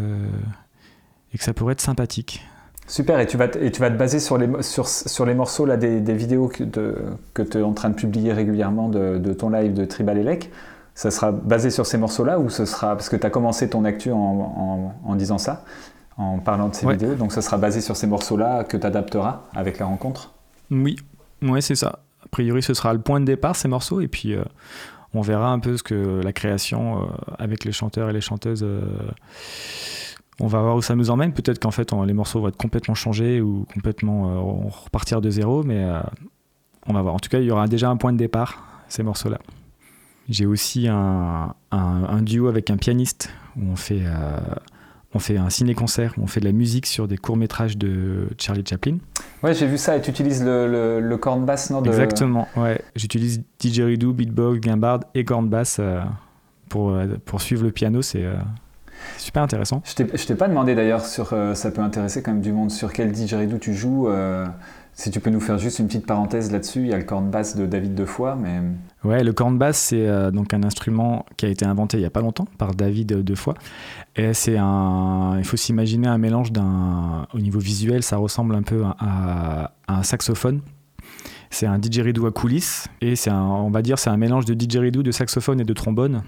[1.34, 2.46] et que ça pourrait être sympathique.
[2.86, 5.34] Super, et tu vas te, et tu vas te baser sur les, sur, sur les
[5.34, 6.64] morceaux là, des, des vidéos que,
[7.34, 10.52] que tu es en train de publier régulièrement de, de ton live de Tribal Elec.
[10.96, 12.96] Ça sera basé sur ces morceaux-là ou ce sera.
[12.96, 15.64] Parce que tu as commencé ton actu en, en, en disant ça
[16.18, 17.16] en parlant de ces vidéos.
[17.16, 20.34] Donc ça sera basé sur ces morceaux-là que tu adapteras avec la rencontre?
[20.72, 20.96] Oui,
[21.42, 22.00] ouais, c'est ça.
[22.24, 24.44] A priori, ce sera le point de départ, ces morceaux, et puis euh,
[25.14, 27.06] on verra un peu ce que la création euh,
[27.38, 28.64] avec les chanteurs et les chanteuses.
[28.64, 28.82] Euh,
[30.40, 31.34] on va voir où ça nous emmène.
[31.34, 35.86] Peut-être qu'en fait, les morceaux vont être complètement changés ou complètement repartir de zéro, mais
[36.88, 37.14] on va voir.
[37.14, 39.38] En tout cas, il y aura déjà un point de départ, ces morceaux-là.
[40.30, 44.04] J'ai aussi un, un, duo avec un pianiste où on fait
[45.16, 48.98] on fait un ciné-concert, on fait de la musique sur des courts-métrages de Charlie Chaplin.
[49.44, 52.82] Ouais, j'ai vu ça, et tu utilises le, le, corn bass, non Exactement, ouais.
[52.96, 56.02] J'utilise didgeridoo, beatbox, guimbarde et corn bass euh,
[56.70, 58.36] pour, euh, pour suivre le piano, c'est euh,
[59.18, 59.84] super intéressant.
[59.86, 63.12] Je t'ai pas demandé d'ailleurs, sur ça peut intéresser quand même du monde, sur quel
[63.12, 64.08] didgeridoo tu joues
[64.96, 67.30] si tu peux nous faire juste une petite parenthèse là-dessus, il y a le corn
[67.30, 68.62] bass de David Defoy, mais...
[69.04, 72.06] Ouais, le corn bass, c'est euh, donc un instrument qui a été inventé il n'y
[72.06, 73.56] a pas longtemps par David Defoy.
[74.16, 75.36] Et c'est un...
[75.40, 77.28] Il faut s'imaginer un mélange d'un...
[77.34, 80.62] Au niveau visuel, ça ressemble un peu à, un saxophone.
[81.50, 85.04] C'est un didgeridoo à coulisses et c'est on va dire, c'est un mélange de didgeridoo,
[85.04, 86.24] de saxophone et de trombone.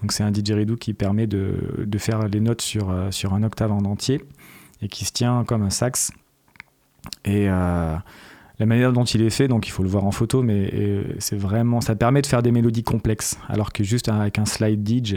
[0.00, 3.44] Donc c'est un didgeridoo qui permet de, de faire les notes sur, euh, sur un
[3.44, 4.24] octave en entier
[4.82, 6.10] et qui se tient comme un sax
[7.24, 7.94] et euh,
[8.58, 10.72] la manière dont il est fait, donc il faut le voir en photo, mais
[11.18, 14.82] c'est vraiment, ça permet de faire des mélodies complexes, alors que juste avec un slide
[14.82, 15.16] didge,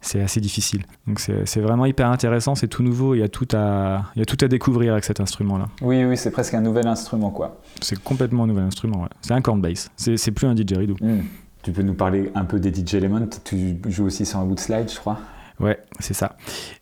[0.00, 0.82] c'est assez difficile.
[1.06, 4.22] Donc c'est vraiment hyper intéressant, c'est tout nouveau, il y, a tout à, il y
[4.22, 5.68] a tout à découvrir avec cet instrument-là.
[5.82, 7.60] Oui, oui, c'est presque un nouvel instrument, quoi.
[7.80, 9.08] C'est complètement un nouvel instrument, ouais.
[9.22, 10.96] C'est un corn bass, c'est plus un didgeridoo.
[11.00, 11.22] Hmm.
[11.62, 14.60] Tu peux nous parler un peu des DJ Element Tu joues aussi sur un wood
[14.60, 15.18] slide, je crois?
[15.60, 16.36] Ouais, c'est ça.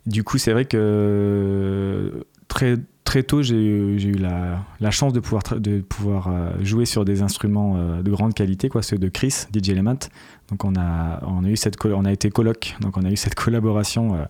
[0.07, 6.53] Du coup, c'est vrai que très, très tôt, j'ai eu la, chance de pouvoir, euh,
[6.63, 9.99] jouer sur des instruments euh, de grande qualité, quoi, ceux de Chris, DJ Element.
[10.49, 11.21] Donc on a,
[12.11, 14.25] été coloc, donc on a eu cette collaboration euh,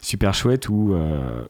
[0.00, 0.94] super chouette où,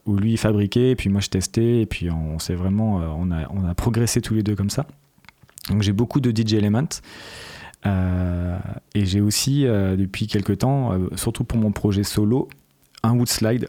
[0.07, 3.73] lui fabriquait, puis moi je testais, et puis on, s'est vraiment, on, a, on a
[3.75, 4.85] progressé tous les deux comme ça.
[5.69, 6.89] Donc j'ai beaucoup de DJ Element.
[7.85, 12.47] et j'ai aussi, depuis quelques temps, surtout pour mon projet solo,
[13.03, 13.67] un wood slide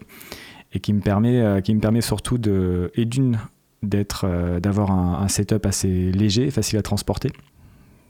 [0.75, 6.11] et qui me permet, euh, qui me permet surtout d'être, euh, d'avoir un, setup assez
[6.11, 7.31] léger, facile à transporter.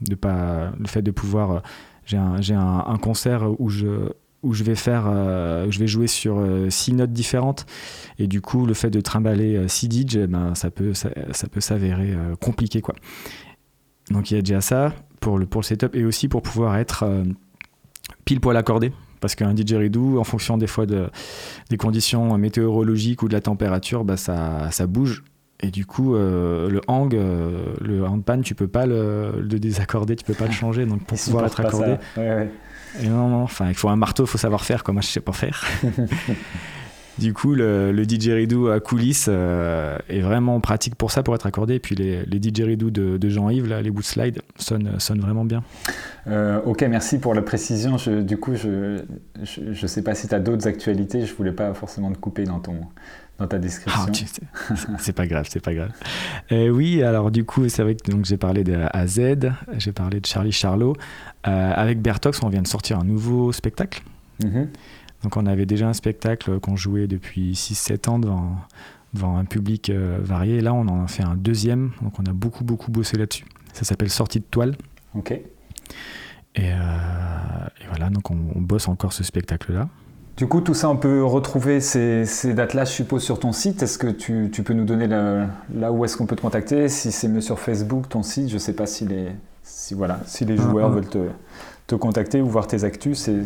[0.02, 1.50] De pas, le fait de pouvoir.
[1.52, 1.60] Euh,
[2.40, 3.86] j'ai un, concert où je,
[4.42, 7.66] vais faire, je vais jouer sur six notes différentes
[8.20, 11.08] et du coup le fait de trimballer six DJs, eh ben, ça peut, ça,
[11.50, 12.94] peut s'avérer compliqué quoi.
[14.12, 16.76] Donc il y a déjà ça pour le, pour le setup et aussi pour pouvoir
[16.76, 17.04] être
[18.24, 21.08] pile poil accordé parce qu'un didgeridoo, en fonction des fois de,
[21.70, 25.22] des conditions météorologiques ou de la température, bah ça, ça bouge.
[25.60, 30.14] Et du coup, euh, le hang, euh, le handpan, tu peux pas le, le, désaccorder,
[30.14, 30.84] tu peux pas le changer.
[30.84, 34.38] Donc pour pouvoir être accordé, Et non, non, enfin, il faut un marteau, il faut
[34.38, 34.84] savoir faire.
[34.84, 35.64] Comme moi, je sais pas faire.
[37.18, 41.46] Du coup, le, le didgeridoo à coulisses euh, est vraiment pratique pour ça, pour être
[41.46, 41.76] accordé.
[41.76, 45.62] Et puis les, les didgeridoo de, de Jean-Yves, les wood slide, sonnent, sonnent vraiment bien.
[46.26, 47.96] Euh, ok, merci pour la précision.
[48.22, 49.00] du coup, je
[49.60, 51.24] ne sais pas si tu as d'autres actualités.
[51.24, 52.80] Je voulais pas forcément te couper dans, ton,
[53.38, 54.02] dans ta description.
[54.68, 55.92] Ah, c'est pas grave, c'est pas grave.
[56.52, 60.20] Euh, oui, alors du coup, c'est vrai que j'ai parlé de A Z, j'ai parlé
[60.20, 60.94] de Charlie Charlot.
[61.44, 64.02] avec Bertox, on vient de sortir un nouveau spectacle.
[64.42, 64.66] Mm-hmm.
[65.26, 68.58] Donc on avait déjà un spectacle qu'on jouait depuis 6-7 ans devant,
[69.12, 70.58] devant, un public euh, varié.
[70.58, 71.90] Et là, on en a fait un deuxième.
[72.00, 73.44] Donc on a beaucoup, beaucoup bossé là-dessus.
[73.72, 74.76] Ça s'appelle Sortie de toile.
[75.16, 75.32] Ok.
[75.32, 75.42] Et,
[76.58, 76.76] euh,
[77.88, 79.88] voilà, donc on, bosse encore ce spectacle-là.
[80.36, 82.24] Du coup, tout ça, on peut retrouver ces,
[82.54, 83.82] dates-là, je suppose, sur ton site.
[83.82, 86.88] Est-ce que tu, peux nous donner là où est-ce qu'on peut te contacter?
[86.88, 89.30] Si c'est mieux sur Facebook, ton site, je ne sais pas si les,
[89.64, 91.26] si, voilà, si les joueurs veulent te,
[91.88, 93.42] te contacter ou voir tes actus, c'est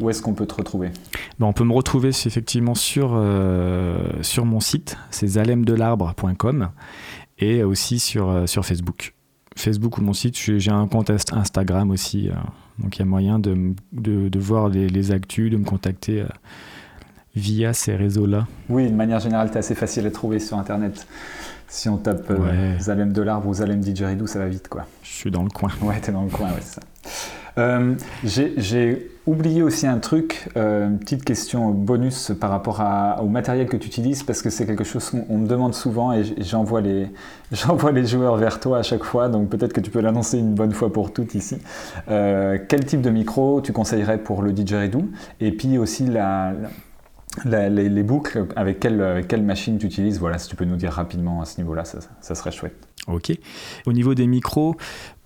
[0.00, 0.90] où est-ce qu'on peut te retrouver
[1.38, 6.70] ben, On peut me retrouver effectivement sur, euh, sur mon site, c'est zalemdelarbre.com
[7.38, 9.14] et aussi sur, euh, sur Facebook.
[9.56, 12.32] Facebook ou mon site, j'ai un compte Instagram aussi, euh,
[12.80, 16.24] donc il y a moyen de, de, de voir les, les, actus, de me contacter
[17.36, 18.48] via ces réseaux-là.
[18.68, 21.06] Oui, de manière générale, tu es assez facile à trouver sur Internet.
[21.68, 22.32] Si on tape
[22.80, 24.86] Zalem de l'arbre ou Zalem Didgeridoo, ça va vite, quoi.
[25.02, 25.70] Je suis dans le coin.
[25.82, 26.82] Ouais, t'es dans le coin, ouais, c'est ça.
[27.56, 27.94] Euh,
[28.24, 32.82] j'ai oublié aussi un truc, euh, une petite question bonus par rapport
[33.22, 36.24] au matériel que tu utilises, parce que c'est quelque chose qu'on me demande souvent et
[36.40, 40.54] j'envoie les, joueurs vers toi à chaque fois, donc peut-être que tu peux l'annoncer une
[40.54, 41.58] bonne fois pour toutes ici.
[42.08, 45.08] Euh, quel type de micro tu conseillerais pour le didgeridoo
[45.40, 46.08] Et puis aussi
[47.44, 50.18] les, boucles, avec quelle, machine tu utilises?
[50.18, 52.88] Voilà, si tu peux nous dire rapidement à ce niveau-là, ça serait chouette.
[53.06, 53.32] Ok.
[53.86, 54.76] Au niveau des micros,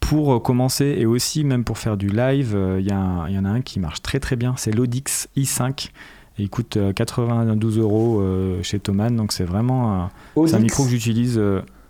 [0.09, 3.49] pour euh, commencer et aussi même pour faire du live, il y, y, en a
[3.49, 5.91] un qui marche très très bien, c'est l'Audix i5.
[6.39, 11.41] il coûte 92 euh, euros euh, chez Thomann, donc c'est vraiment un, micro que j'utilise.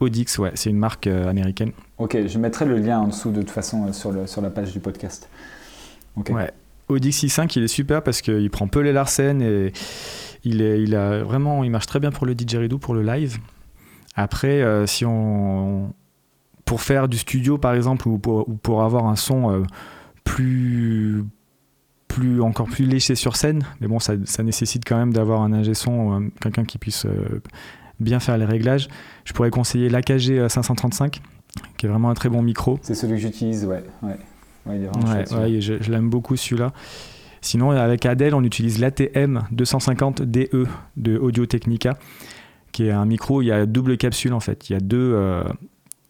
[0.01, 1.73] Audix, ouais, c'est une marque américaine.
[1.99, 4.73] Ok, je mettrai le lien en dessous de toute façon sur, le, sur la page
[4.73, 5.29] du podcast.
[6.29, 6.51] Ouais,
[6.89, 9.73] Audix i5, il est super parce qu'il prend peu les Larsen et
[10.43, 13.39] il, est, il, a vraiment, il marche très bien pour le didgeridoo, pour le live.
[14.17, 15.93] Après, si on,
[16.69, 19.63] pour faire du studio par exemple ou pour, avoir un son euh,
[20.23, 21.25] plus
[22.09, 23.65] plus encore plus léché sur scène.
[23.81, 27.41] Mais bon ça, nécessite quand même d'avoir un ingé son euh, quelqu'un qui puisse euh,
[28.01, 28.89] bien faire les réglages.
[29.25, 31.23] Je pourrais conseiller l'AKG 535
[31.79, 32.79] qui est vraiment un très bon micro.
[32.83, 33.83] C'est celui que j'utilise ouais.
[34.67, 36.75] Ouais, je, l'aime beaucoup celui-là.
[37.41, 40.67] Sinon avec Adèle on utilise l'ATM 250 DE
[40.99, 41.97] de Audio Technica
[42.73, 44.69] qui est un micro il y a double capsule en fait.
[44.69, 45.15] Il y a deux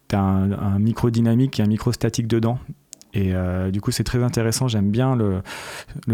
[0.08, 2.58] tu as un, micro dynamique et un micro statique dedans.
[3.14, 4.68] Et euh, du coup, c'est très intéressant.
[4.68, 5.42] J'aime bien le,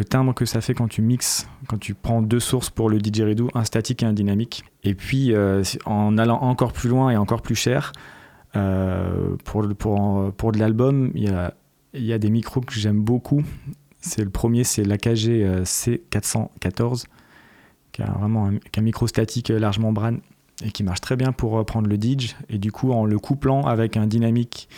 [0.04, 3.50] timbre que ça fait quand tu mixes, quand tu prends deux sources pour le didgeridoo,
[3.54, 4.64] un statique et un dynamique.
[4.84, 7.92] Et puis, euh, en allant encore plus loin et encore plus cher,
[8.56, 11.54] euh, pour, pour, pour de l'album, il y a,
[11.94, 13.42] y a des micros que j'aime beaucoup.
[14.00, 17.04] C'est le premier, c'est l'AKG C414,
[17.90, 20.20] qui a vraiment un, un micro statique large membrane
[20.62, 22.34] et qui marche très bien pour prendre le Didge.
[22.48, 24.68] Et du coup, en le couplant avec un dynamique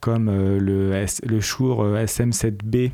[0.00, 2.90] comme euh, le, le Shure euh, SM7B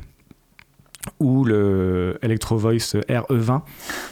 [1.19, 3.61] ou le Electro Voice RE20,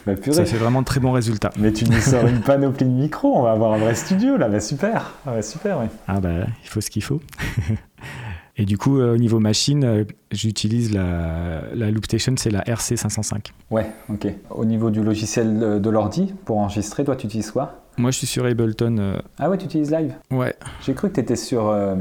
[0.06, 1.52] bah, ça fait vraiment de très bons résultats.
[1.58, 4.50] Mais tu nous sors une panoplie de micros, on va avoir un vrai studio là,
[4.50, 5.86] bah, super, ah, super, oui.
[6.08, 7.22] Ah bah, il faut ce qu'il faut.
[8.58, 13.48] Et du coup, euh, au niveau machine, j'utilise la, la Loop Station, c'est la RC505.
[13.72, 14.28] Ouais, ok.
[14.50, 17.82] Au niveau du logiciel de l'ordi, pour enregistrer, toi, tu utilises quoi?
[17.98, 18.98] Moi, je suis sur Ableton.
[19.00, 19.20] Euh.
[19.38, 20.14] Ah ouais, tu utilises Live?
[20.32, 20.56] Ouais.
[20.82, 21.96] J'ai cru que tu étais sur euh,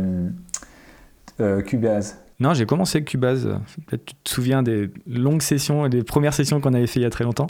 [1.41, 2.19] euh, Cubase.
[2.39, 3.47] Non, j'ai commencé avec Cubase.
[3.87, 7.07] Peut-être tu te souviens des longues sessions, des premières sessions qu'on avait fait il y
[7.07, 7.49] a très longtemps.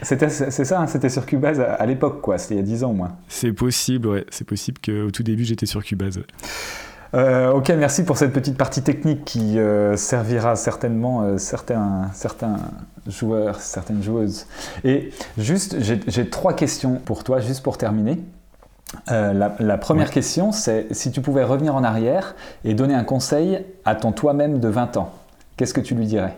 [0.00, 2.38] C'était, c'est ça, hein, c'était sur Cubase à, l'époque, quoi.
[2.38, 3.10] C'était il y a 10 ans, moi.
[3.28, 4.24] C'est possible, ouais.
[4.30, 6.20] C'est possible qu'au tout début, j'étais sur Cubase.
[7.14, 12.58] Euh, ok, merci pour cette petite partie technique qui euh, servira certainement euh, certains, certains
[13.06, 14.46] joueurs, certaines joueuses.
[14.84, 18.18] Et juste, j'ai trois questions pour toi, juste pour terminer.
[19.08, 22.34] La, première question, c'est si tu pouvais revenir en arrière
[22.64, 25.12] et donner un conseil à ton toi-même de 20 ans,
[25.56, 26.36] qu'est-ce que tu lui dirais?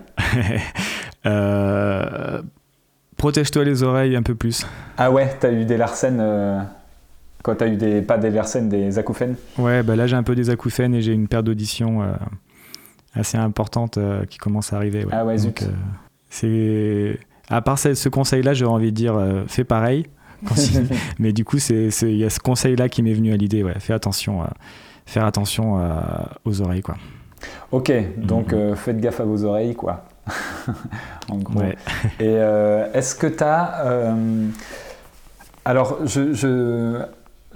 [3.16, 4.66] Protège-toi les oreilles un peu plus.
[4.98, 6.66] Ah ouais, t'as eu des Larsen
[7.42, 10.22] quand tu as eu des, pas des Larsen, des acouphènes Ouais, bah là j'ai un
[10.22, 12.12] peu des acouphènes et j'ai une paire d'audition euh,
[13.14, 15.04] assez importante euh, qui commence à arriver.
[15.10, 15.62] Ah ouais, zut.
[15.62, 15.66] Euh,
[16.30, 17.18] c'est...
[17.48, 20.06] À part ce, conseil-là, j'aurais envie de dire fais pareil.
[21.18, 23.62] Mais du coup, il y a ce conseil-là qui m'est venu à l'idée.
[23.62, 23.78] Ouais.
[23.78, 24.40] Fais attention,
[25.04, 25.78] faire attention
[26.46, 26.80] aux oreilles.
[26.80, 26.96] Quoi.
[27.72, 28.74] Ok, donc mm-hmm.
[28.76, 29.74] faites gaffe à vos oreilles.
[29.74, 30.06] quoi.
[31.28, 31.60] en gros.
[31.60, 31.76] Ouais.
[32.20, 32.36] Et
[32.94, 34.14] est-ce que tu as.
[35.66, 37.02] alors, je, je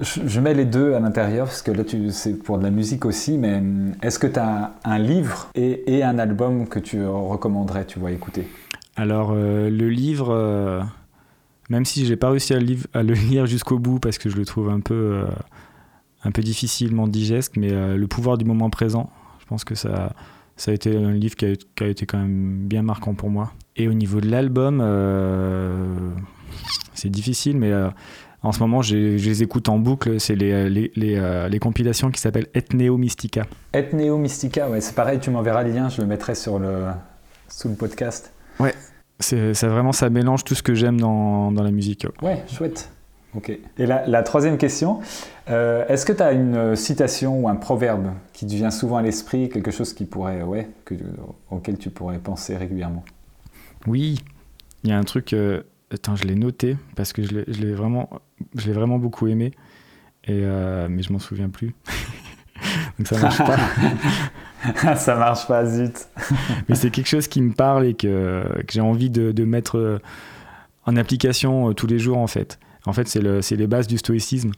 [0.01, 3.39] je, mets les deux à l'intérieur parce que là c'est pour de la musique aussi,
[3.39, 7.99] mais hum, est-ce que tu as un livre et, un album que tu recommanderais, tu
[7.99, 8.47] vois, écouter?
[8.97, 10.83] Alors euh, le livre, euh,
[11.71, 14.71] même si j'ai pas réussi à le, lire jusqu'au bout parce que je le trouve
[14.71, 15.27] un peu, euh,
[16.25, 20.13] un peu difficilement digeste, mais Le pouvoir du moment présent, je pense que ça,
[20.57, 23.53] ça a été un livre qui a été quand même bien marquant pour moi.
[23.77, 24.83] Et au niveau de l'album,
[26.95, 27.73] c'est difficile, mais
[28.47, 30.21] en ce moment, je, les écoute en boucle.
[30.21, 33.43] C'est les, les, euh, les, compilations qui s'appellent Ethneo Mystica.
[33.73, 35.19] Ethneo Mystica, ouais, c'est pareil.
[35.19, 36.85] Tu m'enverras le lien, je le mettrai sur le,
[37.49, 38.33] sous le podcast.
[38.61, 38.73] Ouais,
[39.19, 42.07] c'est vraiment ça mélange tout ce que j'aime dans, dans, la musique.
[42.23, 42.89] Ouais, chouette.
[43.35, 43.51] Ok.
[43.51, 45.01] Et la, la troisième question,
[45.51, 49.03] euh, est-ce que tu as une citation ou un proverbe qui te vient souvent à
[49.03, 50.95] l'esprit, quelque chose qui pourrait, ouais, que,
[51.51, 53.05] auquel tu pourrais penser régulièrement?
[53.89, 54.21] Oui,
[54.85, 55.33] il y a un truc.
[55.33, 55.65] Euh,
[55.97, 58.11] Attends, je l'ai noté parce que je l'ai vraiment,
[58.55, 59.53] je vraiment beaucoup aimé,
[60.25, 61.75] et euh, mais je m'en souviens plus.
[62.99, 64.97] Donc ça marche pas.
[64.97, 66.07] ça marche pas, zut.
[66.69, 69.79] mais c'est quelque chose qui me parle et que, que j'ai envie de, de, mettre
[69.79, 69.99] euh,
[70.85, 72.59] en application euh, tous les jours en fait.
[72.85, 74.53] En fait, c'est le, les bases du stoïcisme.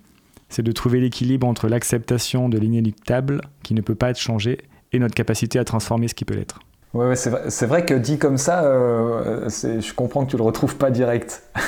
[0.49, 4.59] c'est de trouver l'équilibre entre l'acceptation de l'inéluctable, qui ne peut pas être changé,
[4.91, 6.59] et notre capacité à transformer ce qui peut l'être.
[6.95, 10.77] Ouais, c'est vrai, vrai, que dit comme ça, euh, je comprends que tu le retrouves
[10.77, 11.43] pas direct.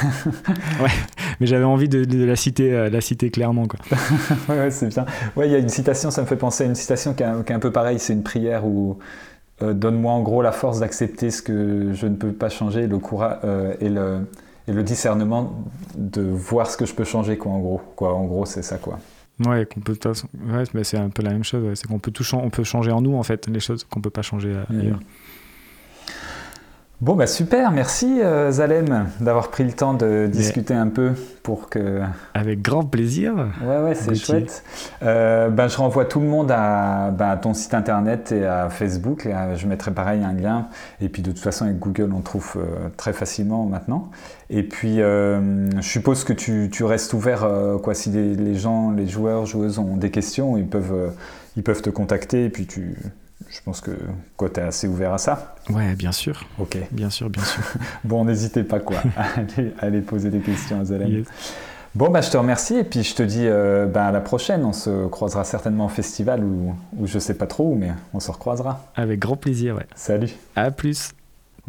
[0.81, 0.89] ouais,
[1.41, 3.67] mais j'avais envie de, la, citer, euh, la citer clairement.
[3.67, 3.81] Quoi.
[4.49, 5.05] ouais, c'est bien.
[5.37, 7.53] Ouais, il y a une citation, ça me fait penser à une citation qui est
[7.53, 8.99] un, peu pareille, c'est une prière où
[9.63, 12.99] euh, Donne-moi en gros la force d'accepter ce que je ne peux pas changer, le
[12.99, 13.37] courage
[13.81, 14.27] et, le,
[14.69, 15.53] et le discernement
[15.97, 17.81] de voir ce que je peux changer, quoi, en gros.
[17.95, 18.99] Quoi, en gros, c'est ça, quoi.
[19.47, 21.67] Ouais, qu'on peut, ouais, mais c'est un peu la même chose.
[21.75, 24.11] C'est qu'on peut tout on peut changer en nous en fait les choses qu'on peut
[24.11, 24.79] pas changer mmh.
[24.79, 25.01] ailleurs.
[27.01, 31.71] Bon, bah super, merci euh, Zalem d'avoir pris le temps de discuter un peu pour
[31.71, 32.03] que.
[32.35, 33.33] Avec grand plaisir.
[33.65, 34.63] Ouais, ouais, c'est chouette.
[35.03, 39.27] Euh, bah, je renvoie tout le monde à, bah, ton site internet et à Facebook.
[39.57, 40.69] je mettrai pareil un lien.
[41.01, 44.11] Et puis de toute façon, avec Google, on trouve euh, très facilement maintenant.
[44.51, 47.49] Et puis, je suppose que tu, tu restes ouvert,
[47.83, 51.13] quoi, si les, gens, les joueurs, joueuses ont des questions, ils peuvent,
[51.57, 52.97] ils peuvent te contacter et puis tu
[53.61, 53.91] je pense que
[54.39, 55.55] tu es assez ouvert à ça.
[55.69, 56.45] Ouais, bien sûr.
[56.59, 56.79] Ok.
[56.91, 57.63] Bien sûr, bien sûr.
[58.05, 61.25] bon, n'hésitez pas quoi, à, aller, poser des questions à Zalem.
[61.95, 64.65] Bon, bah, je te remercie et puis je te dis euh, bah, à la prochaine.
[64.65, 68.21] On se croisera certainement au festival ou, ou je sais pas trop où, mais on
[68.21, 68.81] se recroisera.
[68.95, 69.87] Avec grand plaisir, ouais.
[69.95, 70.31] Salut.
[70.57, 71.11] À plus.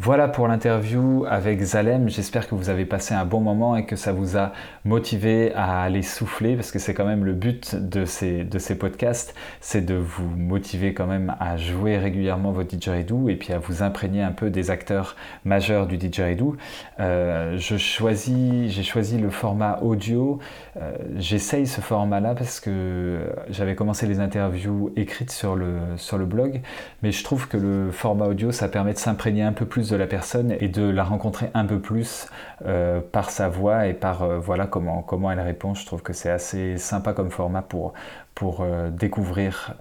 [0.04, 2.10] Voilà pour l'interview avec Zalem.
[2.10, 4.52] J'espère que vous avez passé un bon moment et que ça vous a
[4.84, 8.48] motivé à aller souffler parce que c'est quand même le but de ces,
[8.80, 13.60] podcasts, c'est de vous motiver quand même à jouer régulièrement votre didgeridoo et puis à
[13.60, 16.56] vous imprégner un peu des acteurs majeurs du didgeridoo.
[17.00, 20.40] Euh, j'ai choisi le format audio.
[20.78, 23.20] Euh, j'essaye ce format-là parce que
[23.52, 26.62] j'avais commencé les interviews écrites sur le, sur le blog,
[27.04, 29.98] mais je trouve que le format audio, ça permet de s'imprégner un peu plus de
[29.98, 32.28] la personne et de la rencontrer un peu plus
[32.66, 35.74] euh, par sa voix et par euh, voilà comment, comment elle répond.
[35.74, 37.94] Je trouve que c'est assez sympa comme format pour,
[38.36, 39.76] pour euh, découvrir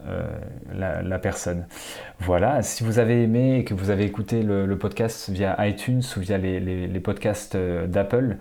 [0.75, 1.67] la, personne.
[2.19, 6.21] Voilà, si vous avez aimé et que vous avez écouté le, podcast via iTunes ou
[6.21, 8.37] via les, podcasts d'Apple,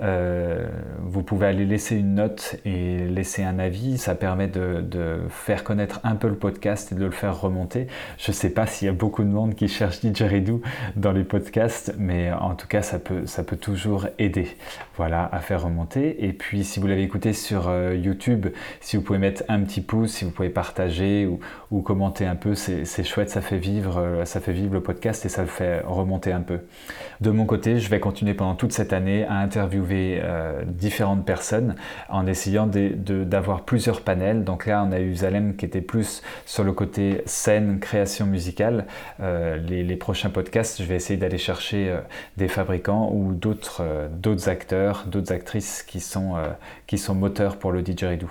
[0.00, 0.66] euh,
[1.00, 3.98] vous pouvez aller laisser une note et laisser un avis.
[3.98, 7.86] Ça permet de, faire connaître un peu le podcast et de le faire remonter.
[8.18, 10.60] Je ne sais pas s'il y a beaucoup de monde qui cherche Didgeridoo
[10.96, 14.48] dans les podcasts, mais en tout cas, ça peut, ça peut toujours aider
[14.96, 16.24] voilà, à faire remonter.
[16.24, 18.46] Et puis, si vous l'avez écouté sur euh, YouTube,
[18.80, 21.26] si vous pouvez mettre un petit pouce, si vous pouvez partager
[21.70, 25.24] ou, commenter un peu, c'est chouette, ça fait, vivre, euh, ça fait vivre le podcast
[25.24, 26.60] et ça le fait remonter un peu.
[27.20, 31.76] De mon côté, je vais continuer pendant toute cette année à interviewer euh, différentes personnes
[32.08, 34.42] en essayant d'avoir plusieurs panels.
[34.42, 38.86] Donc là, on a eu Zalem qui était plus sur le côté scène, création musicale.
[39.20, 41.96] Euh, les, prochains podcasts, je vais essayer d'aller chercher
[42.36, 43.82] des fabricants ou d'autres
[44.48, 46.34] acteurs, d'autres actrices qui sont,
[46.86, 48.30] qui sont moteurs pour le didgeridoo.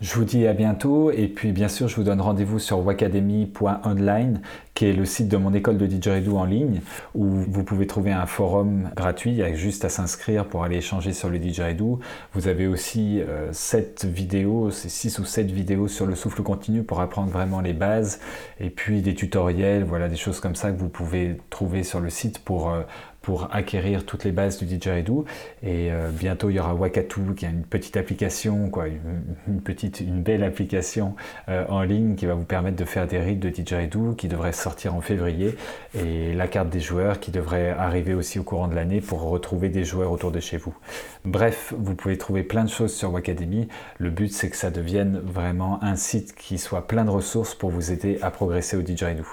[0.00, 4.40] Je vous dis à bientôt et puis bien sûr je vous donne rendez-vous sur wacademy.online
[4.74, 6.80] qui est le site de mon école de didgeridoo en ligne
[7.14, 10.76] où vous pouvez trouver un forum gratuit, il y a juste à s'inscrire pour aller
[10.76, 12.00] échanger sur le didgeridoo.
[12.32, 13.22] Vous avez aussi
[13.52, 17.60] 7 euh, vidéos, c'est 6 ou 7 vidéos sur le souffle continu pour apprendre vraiment
[17.60, 18.20] les bases
[18.58, 22.10] et puis des tutoriels, voilà des choses comme ça que vous pouvez trouver sur le
[22.10, 22.82] site pour euh,
[23.24, 25.24] pour acquérir toutes les bases du didgeridoo.
[25.62, 30.00] Et euh, bientôt, il y aura Wakatu, qui est une petite application, quoi, une, petite,
[30.00, 31.16] une belle application
[31.48, 34.52] euh, en ligne qui va vous permettre de faire des rites de didgeridoo qui devrait
[34.52, 35.56] sortir en février.
[35.98, 39.70] Et la carte des joueurs qui devrait arriver aussi au courant de l'année pour retrouver
[39.70, 40.76] des joueurs autour de chez vous.
[41.24, 43.68] Bref, vous pouvez trouver plein de choses sur Wacademy.
[43.96, 47.70] Le but, c'est que ça devienne vraiment un site qui soit plein de ressources pour
[47.70, 49.24] vous aider à progresser au didgeridoo.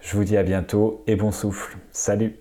[0.00, 1.76] Je vous dis à bientôt et bon souffle.
[1.90, 2.36] Salut